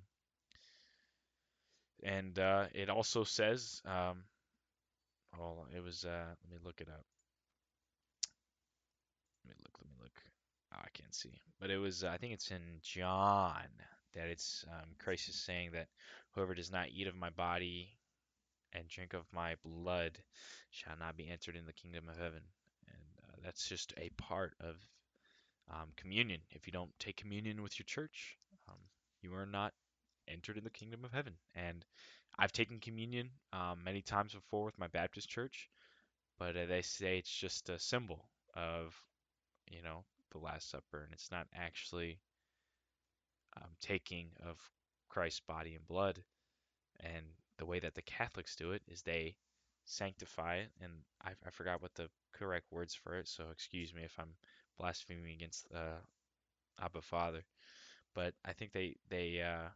and 2.03 2.37
uh, 2.39 2.65
it 2.73 2.89
also 2.89 3.23
says 3.23 3.81
um, 3.85 4.23
oh 5.39 5.65
it 5.75 5.83
was 5.83 6.05
uh, 6.05 6.25
let 6.43 6.51
me 6.51 6.57
look 6.63 6.81
it 6.81 6.89
up. 6.89 7.05
Let 9.45 9.55
me 9.55 9.61
look 9.63 9.77
let 9.81 9.89
me 9.89 9.97
look. 10.01 10.21
Oh, 10.73 10.79
I 10.81 10.89
can't 10.93 11.13
see. 11.13 11.41
But 11.59 11.71
it 11.71 11.77
was 11.77 12.03
I 12.03 12.17
think 12.17 12.33
it's 12.33 12.51
in 12.51 12.79
John 12.81 13.67
that 14.13 14.27
it's 14.27 14.65
um, 14.71 14.89
Christ 14.99 15.29
is 15.29 15.35
saying 15.35 15.71
that 15.73 15.87
whoever 16.33 16.53
does 16.53 16.71
not 16.71 16.89
eat 16.93 17.07
of 17.07 17.15
my 17.15 17.29
body 17.29 17.89
and 18.73 18.87
drink 18.87 19.13
of 19.13 19.25
my 19.33 19.55
blood 19.63 20.17
shall 20.69 20.95
not 20.99 21.17
be 21.17 21.29
entered 21.29 21.55
in 21.55 21.65
the 21.65 21.73
kingdom 21.73 22.09
of 22.09 22.17
heaven. 22.17 22.41
That's 23.45 23.69
just 23.69 23.93
a 23.97 24.09
part 24.17 24.55
of 24.59 24.75
um, 25.71 25.89
communion. 25.95 26.41
If 26.51 26.65
you 26.65 26.73
don't 26.73 26.91
take 26.99 27.15
communion 27.15 27.61
with 27.61 27.77
your 27.77 27.85
church, 27.85 28.37
um, 28.67 28.79
you 29.21 29.35
are 29.35 29.45
not 29.45 29.73
entered 30.27 30.57
in 30.57 30.63
the 30.63 30.69
kingdom 30.71 31.05
of 31.05 31.11
heaven. 31.13 31.33
And 31.53 31.85
I've 32.39 32.51
taken 32.51 32.79
communion 32.79 33.29
um, 33.53 33.83
many 33.83 34.01
times 34.01 34.33
before 34.33 34.65
with 34.65 34.79
my 34.79 34.87
Baptist 34.87 35.29
church, 35.29 35.69
but 36.39 36.57
uh, 36.57 36.65
they 36.65 36.81
say 36.81 37.19
it's 37.19 37.33
just 37.33 37.69
a 37.69 37.79
symbol 37.79 38.25
of, 38.55 38.95
you 39.71 39.83
know, 39.83 40.03
the 40.31 40.39
Last 40.39 40.71
Supper, 40.71 41.03
and 41.03 41.13
it's 41.13 41.31
not 41.31 41.47
actually 41.55 42.19
um, 43.57 43.69
taking 43.79 44.27
of 44.45 44.57
Christ's 45.09 45.41
body 45.41 45.75
and 45.75 45.87
blood. 45.87 46.23
And 46.99 47.25
the 47.57 47.65
way 47.65 47.79
that 47.79 47.95
the 47.95 48.01
Catholics 48.01 48.55
do 48.55 48.71
it 48.71 48.81
is 48.87 49.01
they 49.01 49.35
sanctify 49.85 50.57
it, 50.57 50.71
and 50.81 50.91
I, 51.23 51.31
I 51.45 51.51
forgot 51.51 51.81
what 51.81 51.93
the 51.95 52.09
correct 52.37 52.67
words 52.71 52.95
for 52.95 53.17
it, 53.19 53.27
so 53.27 53.45
excuse 53.51 53.93
me 53.93 54.03
if 54.03 54.13
I'm 54.19 54.35
blaspheming 54.79 55.33
against 55.33 55.67
uh, 55.75 55.99
Abba 56.81 57.01
Father, 57.01 57.43
but 58.15 58.33
I 58.45 58.53
think 58.53 58.73
they 58.73 58.97
they 59.09 59.41
uh, 59.41 59.69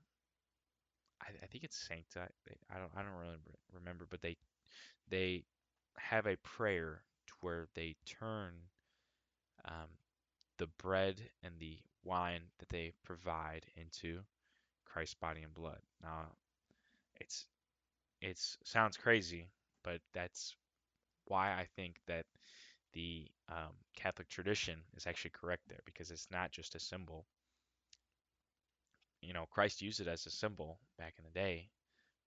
I, 1.22 1.28
I 1.44 1.46
think 1.48 1.64
it's 1.64 1.78
sanctify. 1.78 2.28
I 2.70 2.78
don't 2.80 2.92
I 2.96 3.02
don't 3.04 3.14
really 3.20 3.38
remember, 3.74 4.06
but 4.10 4.22
they 4.22 4.36
they 5.10 5.46
have 5.98 6.28
a 6.28 6.38
prayer 6.38 7.04
to 7.28 7.34
where 7.42 7.68
they 7.76 7.96
turn 8.06 8.54
um, 9.66 9.90
the 10.58 10.68
bread 10.80 11.22
and 11.44 11.54
the 11.60 11.80
wine 12.04 12.42
that 12.60 12.70
they 12.70 12.94
provide 13.06 13.66
into 13.78 14.20
Christ's 14.86 15.16
body 15.16 15.44
and 15.44 15.54
blood. 15.54 15.82
Now, 16.04 16.28
It's 17.22 17.48
it's 18.22 18.58
sounds 18.66 18.98
crazy, 18.98 19.50
but 19.84 20.02
that's 20.14 20.56
why 21.30 21.52
I 21.54 21.68
think 21.76 21.98
that 22.08 22.26
the 22.94 23.28
um, 23.50 23.74
Catholic 23.96 24.30
tradition 24.30 24.82
is 24.98 25.08
actually 25.08 25.32
correct 25.32 25.64
there 25.70 25.82
because 25.86 26.12
it's 26.12 26.28
not 26.32 26.52
just 26.52 26.76
a 26.76 26.80
symbol. 26.80 27.26
You 29.22 29.34
know, 29.34 29.46
Christ 29.48 29.82
used 29.82 30.00
it 30.02 30.08
as 30.08 30.26
a 30.26 30.32
symbol 30.32 30.80
back 30.98 31.16
in 31.18 31.26
the 31.26 31.32
day, 31.32 31.70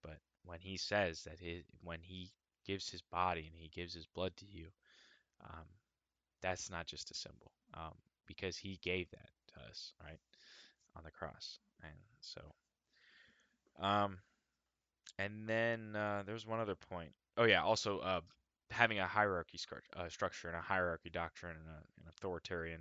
but 0.03 0.19
when 0.45 0.61
he 0.61 0.77
says 0.77 1.25
that 1.25 1.39
his, 1.41 1.65
when 1.83 2.01
he 2.03 2.31
gives 2.67 2.89
his 2.91 3.03
body 3.03 3.47
and 3.47 3.57
he 3.57 3.69
gives 3.69 3.95
his 3.95 4.07
blood 4.07 4.37
to 4.39 4.47
you, 4.47 4.69
um, 5.45 5.67
that's 6.43 6.71
not 6.71 6.87
just 6.87 7.11
a 7.11 7.15
symbol 7.15 7.53
um, 7.75 7.95
because 8.27 8.57
he 8.57 8.79
gave 8.83 9.11
that 9.11 9.31
to 9.55 9.61
us, 9.71 9.95
right, 10.03 10.21
on 10.97 11.05
the 11.05 11.11
cross. 11.11 11.59
And 11.83 11.95
so, 12.21 12.43
um, 13.81 14.19
and 15.19 15.49
then 15.49 15.97
uh, 15.97 16.23
there's 16.27 16.47
one 16.47 16.61
other 16.61 16.75
point. 16.75 17.13
Oh 17.37 17.45
yeah, 17.45 17.63
also 17.63 17.99
uh, 18.01 18.21
having 18.73 18.99
a 18.99 19.07
hierarchy 19.07 19.59
uh, 19.97 20.09
structure 20.09 20.49
and 20.49 20.57
a 20.57 20.61
hierarchy 20.61 21.11
doctrine 21.11 21.57
and 21.57 21.69
a, 21.69 21.79
an 22.01 22.09
authoritarian 22.09 22.81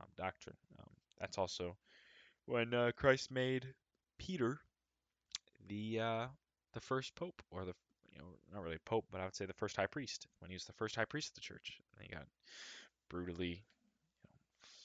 um, 0.00 0.06
doctrine. 0.16 0.56
Um, 0.78 0.90
that's 1.18 1.38
also 1.38 1.76
when 2.46 2.74
uh, 2.74 2.92
Christ 2.96 3.30
made 3.30 3.66
Peter 4.18 4.60
the 5.68 6.00
uh, 6.00 6.26
the 6.72 6.80
first 6.80 7.14
pope, 7.14 7.42
or 7.50 7.64
the 7.64 7.74
you 8.12 8.18
know 8.18 8.24
not 8.52 8.62
really 8.62 8.78
pope, 8.84 9.04
but 9.10 9.20
I 9.20 9.24
would 9.24 9.34
say 9.34 9.46
the 9.46 9.52
first 9.52 9.76
high 9.76 9.86
priest 9.86 10.26
when 10.40 10.50
he 10.50 10.54
was 10.54 10.64
the 10.64 10.72
first 10.72 10.96
high 10.96 11.04
priest 11.04 11.30
of 11.30 11.34
the 11.34 11.40
church. 11.40 11.78
And 11.96 12.06
he 12.06 12.14
got 12.14 12.26
brutally 13.08 13.64
you 14.22 14.30
know, 14.30 14.40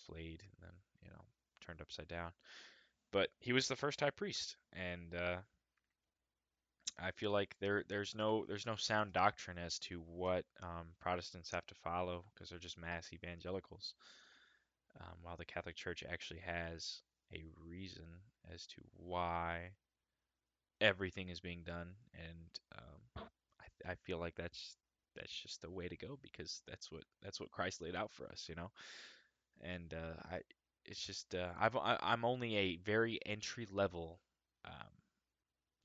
flayed 0.07 0.41
and 0.43 0.61
then 0.61 0.75
you 1.03 1.09
know 1.09 1.21
turned 1.65 1.81
upside 1.81 2.07
down. 2.07 2.31
But 3.11 3.29
he 3.39 3.53
was 3.53 3.67
the 3.67 3.75
first 3.75 4.01
high 4.01 4.09
priest, 4.11 4.57
and 4.73 5.13
uh, 5.15 5.37
I 6.99 7.11
feel 7.11 7.31
like 7.31 7.55
there 7.59 7.83
there's 7.87 8.15
no 8.15 8.45
there's 8.45 8.65
no 8.65 8.75
sound 8.75 9.13
doctrine 9.13 9.57
as 9.57 9.79
to 9.79 10.01
what 10.01 10.45
um, 10.63 10.87
Protestants 10.99 11.51
have 11.51 11.65
to 11.67 11.75
follow 11.75 12.23
because 12.33 12.49
they're 12.49 12.59
just 12.59 12.77
mass 12.77 13.11
evangelicals. 13.13 13.93
Um, 14.99 15.17
while 15.21 15.37
the 15.37 15.45
Catholic 15.45 15.75
Church 15.75 16.03
actually 16.09 16.39
has 16.41 17.01
a 17.33 17.43
reason 17.65 18.05
as 18.53 18.65
to 18.67 18.81
why 18.95 19.71
everything 20.81 21.29
is 21.29 21.39
being 21.39 21.63
done, 21.63 21.93
and 22.13 22.59
um, 22.77 23.25
I, 23.59 23.91
I 23.91 23.95
feel 23.95 24.19
like 24.19 24.35
that's 24.35 24.77
that's 25.15 25.31
just 25.33 25.61
the 25.61 25.71
way 25.71 25.87
to 25.87 25.95
go 25.97 26.17
because 26.21 26.61
that's 26.67 26.91
what 26.91 27.03
that's 27.21 27.39
what 27.39 27.51
Christ 27.51 27.81
laid 27.81 27.95
out 27.95 28.11
for 28.11 28.25
us, 28.27 28.45
you 28.49 28.55
know. 28.55 28.71
And 29.61 29.93
uh, 29.93 30.21
I 30.31 30.41
it's 30.85 31.05
just 31.05 31.35
uh, 31.35 31.49
I've 31.59 31.75
I, 31.75 31.97
I'm 32.01 32.25
only 32.25 32.55
a 32.57 32.77
very 32.77 33.19
entry 33.25 33.67
level 33.71 34.19
um, 34.65 34.89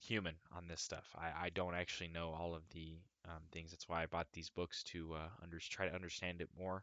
human 0.00 0.34
on 0.56 0.66
this 0.68 0.80
stuff. 0.80 1.14
I, 1.16 1.46
I 1.46 1.50
don't 1.50 1.74
actually 1.74 2.08
know 2.08 2.34
all 2.38 2.54
of 2.54 2.62
the 2.70 2.98
um, 3.26 3.42
things. 3.52 3.70
That's 3.70 3.88
why 3.88 4.02
I 4.02 4.06
bought 4.06 4.26
these 4.32 4.50
books 4.50 4.82
to 4.84 5.14
uh, 5.14 5.28
under, 5.42 5.58
try 5.58 5.88
to 5.88 5.94
understand 5.94 6.40
it 6.40 6.48
more, 6.58 6.82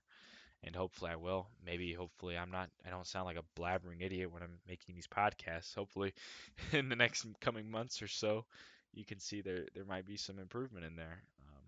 and 0.64 0.76
hopefully 0.76 1.12
I 1.12 1.16
will. 1.16 1.48
Maybe 1.66 1.94
hopefully 1.94 2.38
I'm 2.38 2.52
not. 2.52 2.70
I 2.86 2.90
don't 2.90 3.08
sound 3.08 3.26
like 3.26 3.38
a 3.38 3.60
blabbering 3.60 4.02
idiot 4.02 4.32
when 4.32 4.44
I'm 4.44 4.60
making 4.68 4.96
these 4.96 5.08
podcasts. 5.08 5.76
Hopefully, 5.76 6.14
in 6.72 6.90
the 6.90 6.96
next 6.96 7.26
coming 7.42 7.70
months 7.70 8.02
or 8.02 8.08
so, 8.08 8.46
you 8.94 9.06
can 9.06 9.20
see 9.20 9.42
there 9.42 9.66
there 9.74 9.86
might 9.86 10.06
be 10.06 10.18
some 10.18 10.40
improvement 10.40 10.86
in 10.86 10.96
there. 10.96 11.24
Um, 11.42 11.64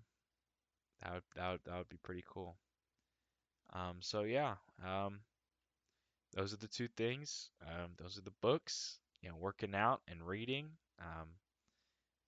that 1.01 1.13
would 1.13 1.23
that 1.35 1.51
would, 1.51 1.61
that 1.65 1.77
would 1.77 1.89
be 1.89 1.99
pretty 2.03 2.23
cool. 2.27 2.55
Um, 3.73 3.97
so 3.99 4.23
yeah, 4.23 4.55
um, 4.85 5.19
those 6.33 6.53
are 6.53 6.57
the 6.57 6.67
two 6.67 6.87
things. 6.87 7.49
Um, 7.65 7.91
those 7.97 8.17
are 8.17 8.21
the 8.21 8.33
books. 8.41 8.99
You 9.21 9.29
know, 9.29 9.35
working 9.37 9.75
out 9.75 10.01
and 10.07 10.25
reading. 10.25 10.69
Um, 11.01 11.29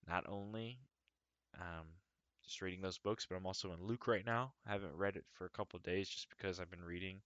not 0.08 0.26
only 0.28 0.80
um, 1.60 1.88
just 2.44 2.62
reading 2.62 2.82
those 2.82 2.98
books, 2.98 3.26
but 3.30 3.36
I'm 3.36 3.46
also 3.46 3.72
in 3.74 3.86
Luke 3.86 4.08
right 4.08 4.26
now. 4.26 4.54
I 4.68 4.72
haven't 4.72 4.96
read 4.96 5.16
it 5.16 5.26
for 5.34 5.46
a 5.46 5.50
couple 5.50 5.80
days 5.80 6.10
just 6.10 6.30
because 6.30 6.60
I've 6.60 6.72
been 6.72 6.84
reading 6.84 7.22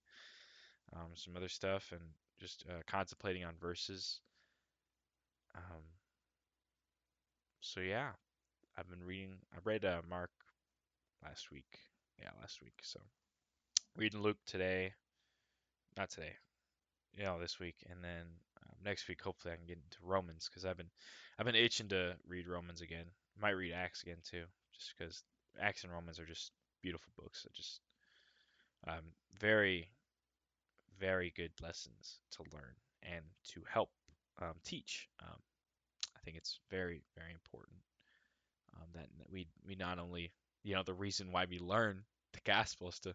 um, 0.94 1.10
some 1.14 1.36
other 1.36 1.48
stuff 1.48 1.92
and 1.92 2.02
just 2.38 2.64
uh, 2.68 2.82
contemplating 2.86 3.44
on 3.44 3.54
verses. 3.60 4.20
Um, 5.54 5.82
so 7.60 7.80
yeah, 7.80 8.10
I've 8.76 8.88
been 8.88 9.04
reading. 9.04 9.36
I 9.54 9.58
read 9.64 9.84
uh, 9.84 10.02
Mark 10.08 10.30
last 11.24 11.50
week. 11.50 11.78
Yeah, 12.20 12.30
last 12.40 12.62
week. 12.62 12.78
So 12.82 13.00
reading 13.96 14.22
Luke 14.22 14.38
today. 14.46 14.92
Not 15.96 16.10
today. 16.10 16.34
You 17.16 17.24
know, 17.24 17.40
this 17.40 17.58
week, 17.58 17.76
and 17.90 18.04
then 18.04 18.26
next 18.86 19.08
week 19.08 19.20
hopefully 19.20 19.52
I 19.52 19.56
can 19.56 19.66
get 19.66 19.78
into 19.82 19.98
Romans 20.02 20.48
because 20.48 20.64
I've 20.64 20.76
been 20.78 20.90
I've 21.38 21.44
been 21.44 21.54
itching 21.54 21.88
to 21.88 22.14
read 22.26 22.48
Romans 22.48 22.80
again. 22.80 23.04
Might 23.38 23.50
read 23.50 23.72
Acts 23.74 24.02
again 24.02 24.18
too, 24.24 24.44
just 24.72 24.94
because 24.96 25.22
Acts 25.60 25.84
and 25.84 25.92
Romans 25.92 26.18
are 26.18 26.24
just 26.24 26.52
beautiful 26.82 27.12
books. 27.18 27.46
just 27.52 27.80
um, 28.86 29.12
very 29.38 29.90
very 30.98 31.32
good 31.36 31.50
lessons 31.62 32.20
to 32.30 32.42
learn 32.54 32.74
and 33.02 33.24
to 33.52 33.60
help 33.68 33.90
um, 34.40 34.54
teach. 34.64 35.08
Um, 35.22 35.38
I 36.16 36.20
think 36.24 36.36
it's 36.36 36.60
very 36.70 37.02
very 37.18 37.32
important 37.32 37.78
um, 38.76 38.86
that 38.94 39.08
we 39.30 39.48
we 39.66 39.74
not 39.74 39.98
only 39.98 40.32
you 40.62 40.74
know 40.74 40.82
the 40.84 40.94
reason 40.94 41.32
why 41.32 41.46
we 41.50 41.58
learn 41.58 42.02
the 42.32 42.40
gospel 42.44 42.88
is 42.88 42.98
to 43.00 43.14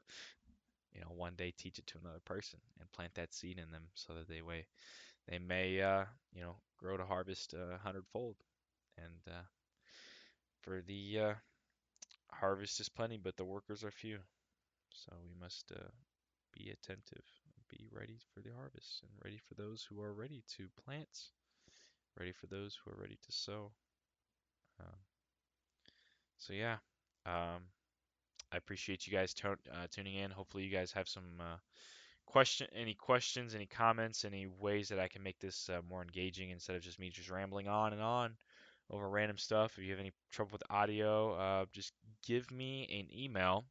you 0.93 1.01
know 1.01 1.11
one 1.15 1.33
day 1.35 1.53
teach 1.57 1.79
it 1.79 1.87
to 1.87 1.97
another 2.03 2.21
person 2.25 2.59
and 2.79 2.91
plant 2.91 3.13
that 3.15 3.33
seed 3.33 3.57
in 3.57 3.71
them 3.71 3.83
so 3.95 4.13
that 4.13 4.27
they 4.27 4.41
way 4.41 4.65
they 5.27 5.39
may 5.39 5.81
uh, 5.81 6.05
you 6.33 6.41
know 6.41 6.55
grow 6.77 6.97
to 6.97 7.05
harvest 7.05 7.53
a 7.53 7.77
hundredfold. 7.83 8.35
And 8.97 9.21
uh, 9.27 9.43
for 10.61 10.81
the 10.81 11.19
uh, 11.19 11.33
harvest 12.31 12.79
is 12.79 12.89
plenty 12.89 13.17
but 13.17 13.37
the 13.37 13.45
workers 13.45 13.83
are 13.83 13.91
few. 13.91 14.19
So 14.91 15.13
we 15.23 15.33
must 15.39 15.71
uh, 15.71 15.89
be 16.53 16.71
attentive 16.71 17.25
be 17.69 17.87
ready 17.91 18.19
for 18.33 18.41
the 18.41 18.51
harvest 18.53 19.03
and 19.03 19.11
ready 19.23 19.37
for 19.37 19.55
those 19.55 19.83
who 19.83 20.01
are 20.01 20.13
ready 20.13 20.43
to 20.57 20.69
plant 20.85 21.31
ready 22.17 22.31
for 22.31 22.47
those 22.47 22.75
who 22.77 22.91
are 22.91 22.95
ready 23.01 23.17
to 23.25 23.31
sow. 23.31 23.71
Um, 24.79 24.95
so 26.37 26.53
yeah 26.53 26.77
um, 27.25 27.63
I 28.51 28.57
appreciate 28.57 29.07
you 29.07 29.13
guys 29.13 29.35
uh, 29.73 29.87
tuning 29.91 30.15
in. 30.15 30.31
Hopefully, 30.31 30.63
you 30.63 30.71
guys 30.71 30.91
have 30.93 31.07
some 31.09 31.25
uh, 31.41 31.57
question, 32.25 32.67
any 32.75 32.93
questions, 32.93 33.55
any 33.55 33.65
comments, 33.65 34.25
any 34.25 34.47
ways 34.47 34.89
that 34.89 34.99
I 34.99 35.07
can 35.07 35.23
make 35.23 35.39
this 35.39 35.69
uh, 35.69 35.81
more 35.89 36.01
engaging 36.01 36.49
instead 36.49 36.75
of 36.75 36.81
just 36.81 36.99
me 36.99 37.09
just 37.09 37.29
rambling 37.29 37.67
on 37.67 37.93
and 37.93 38.01
on 38.01 38.35
over 38.89 39.09
random 39.09 39.37
stuff. 39.37 39.77
If 39.77 39.83
you 39.83 39.91
have 39.91 39.99
any 39.99 40.11
trouble 40.31 40.51
with 40.53 40.63
audio, 40.69 41.33
uh, 41.33 41.65
just 41.71 41.93
give 42.25 42.51
me 42.51 42.87
an 42.91 43.17
email 43.17 43.65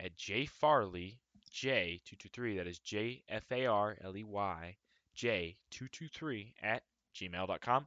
at 0.00 0.16
jfarley 0.16 1.16
j223. 1.52 2.56
That 2.56 2.66
is 2.66 2.78
J 2.78 3.22
F 3.28 3.44
A 3.52 3.66
R 3.66 3.96
L 4.02 4.16
E 4.16 4.24
Y 4.24 4.76
J223 5.16 6.52
at 6.62 6.82
gmail.com. 7.14 7.86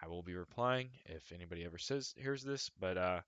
I 0.00 0.06
will 0.08 0.22
be 0.22 0.34
replying 0.34 0.90
if 1.06 1.32
anybody 1.32 1.64
ever 1.64 1.78
says 1.78 2.14
here's 2.16 2.42
this. 2.42 2.70
But 2.80 2.98
uh, 2.98 3.20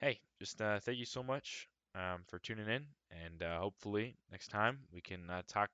hey, 0.00 0.20
just 0.38 0.60
uh, 0.60 0.78
thank 0.80 0.98
you 0.98 1.04
so 1.04 1.22
much 1.22 1.68
um, 1.96 2.22
for 2.28 2.38
tuning 2.38 2.68
in, 2.68 2.84
and 3.10 3.42
uh, 3.42 3.58
hopefully 3.58 4.16
next 4.30 4.48
time 4.48 4.78
we 4.92 5.00
can 5.00 5.30
uh, 5.30 5.42
talk 5.48 5.70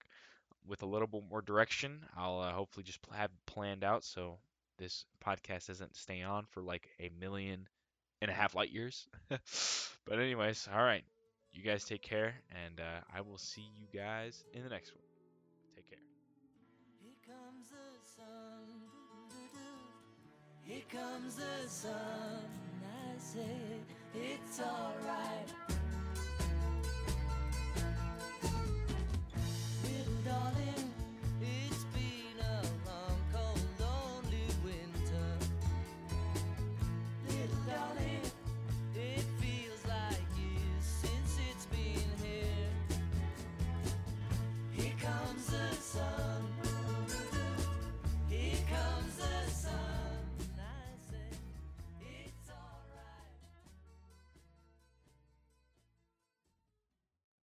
with 0.67 0.83
a 0.83 0.87
little 0.87 1.09
bit 1.09 1.23
more 1.29 1.43
direction. 1.43 2.01
I'll 2.17 2.41
uh, 2.41 2.53
hopefully 2.53 2.85
just 2.85 3.01
have 3.13 3.31
planned 3.47 3.85
out 3.85 4.05
so 4.05 4.39
this 4.79 5.05
podcast 5.25 5.67
doesn't 5.67 5.97
stay 5.97 6.23
on 6.23 6.47
for 6.51 6.63
like 6.63 6.89
a 7.01 7.11
million 7.21 7.69
and 8.21 8.31
a 8.31 8.35
half 8.35 8.55
light 8.55 8.71
years. 8.71 9.09
but 9.29 10.19
anyways, 10.19 10.69
all 10.73 10.83
right, 10.83 11.05
you 11.53 11.63
guys 11.63 11.85
take 11.85 12.03
care, 12.03 12.35
and 12.65 12.81
uh, 12.81 13.01
I 13.15 13.21
will 13.21 13.39
see 13.39 13.69
you 13.77 13.87
guys 13.99 14.45
in 14.55 14.63
the 14.63 14.71
next 14.71 14.93
one. 14.93 15.03
Take 15.75 15.91
care. 15.91 15.99
Here 17.01 17.35
comes 17.35 17.69
the 17.71 18.23
sun. 18.23 18.93
Here 20.65 20.83
comes 20.91 21.37
the 21.37 21.69
sun. 21.69 22.45
I 22.85 23.19
say 23.19 23.81
it's 24.15 24.61
alright. 24.61 25.72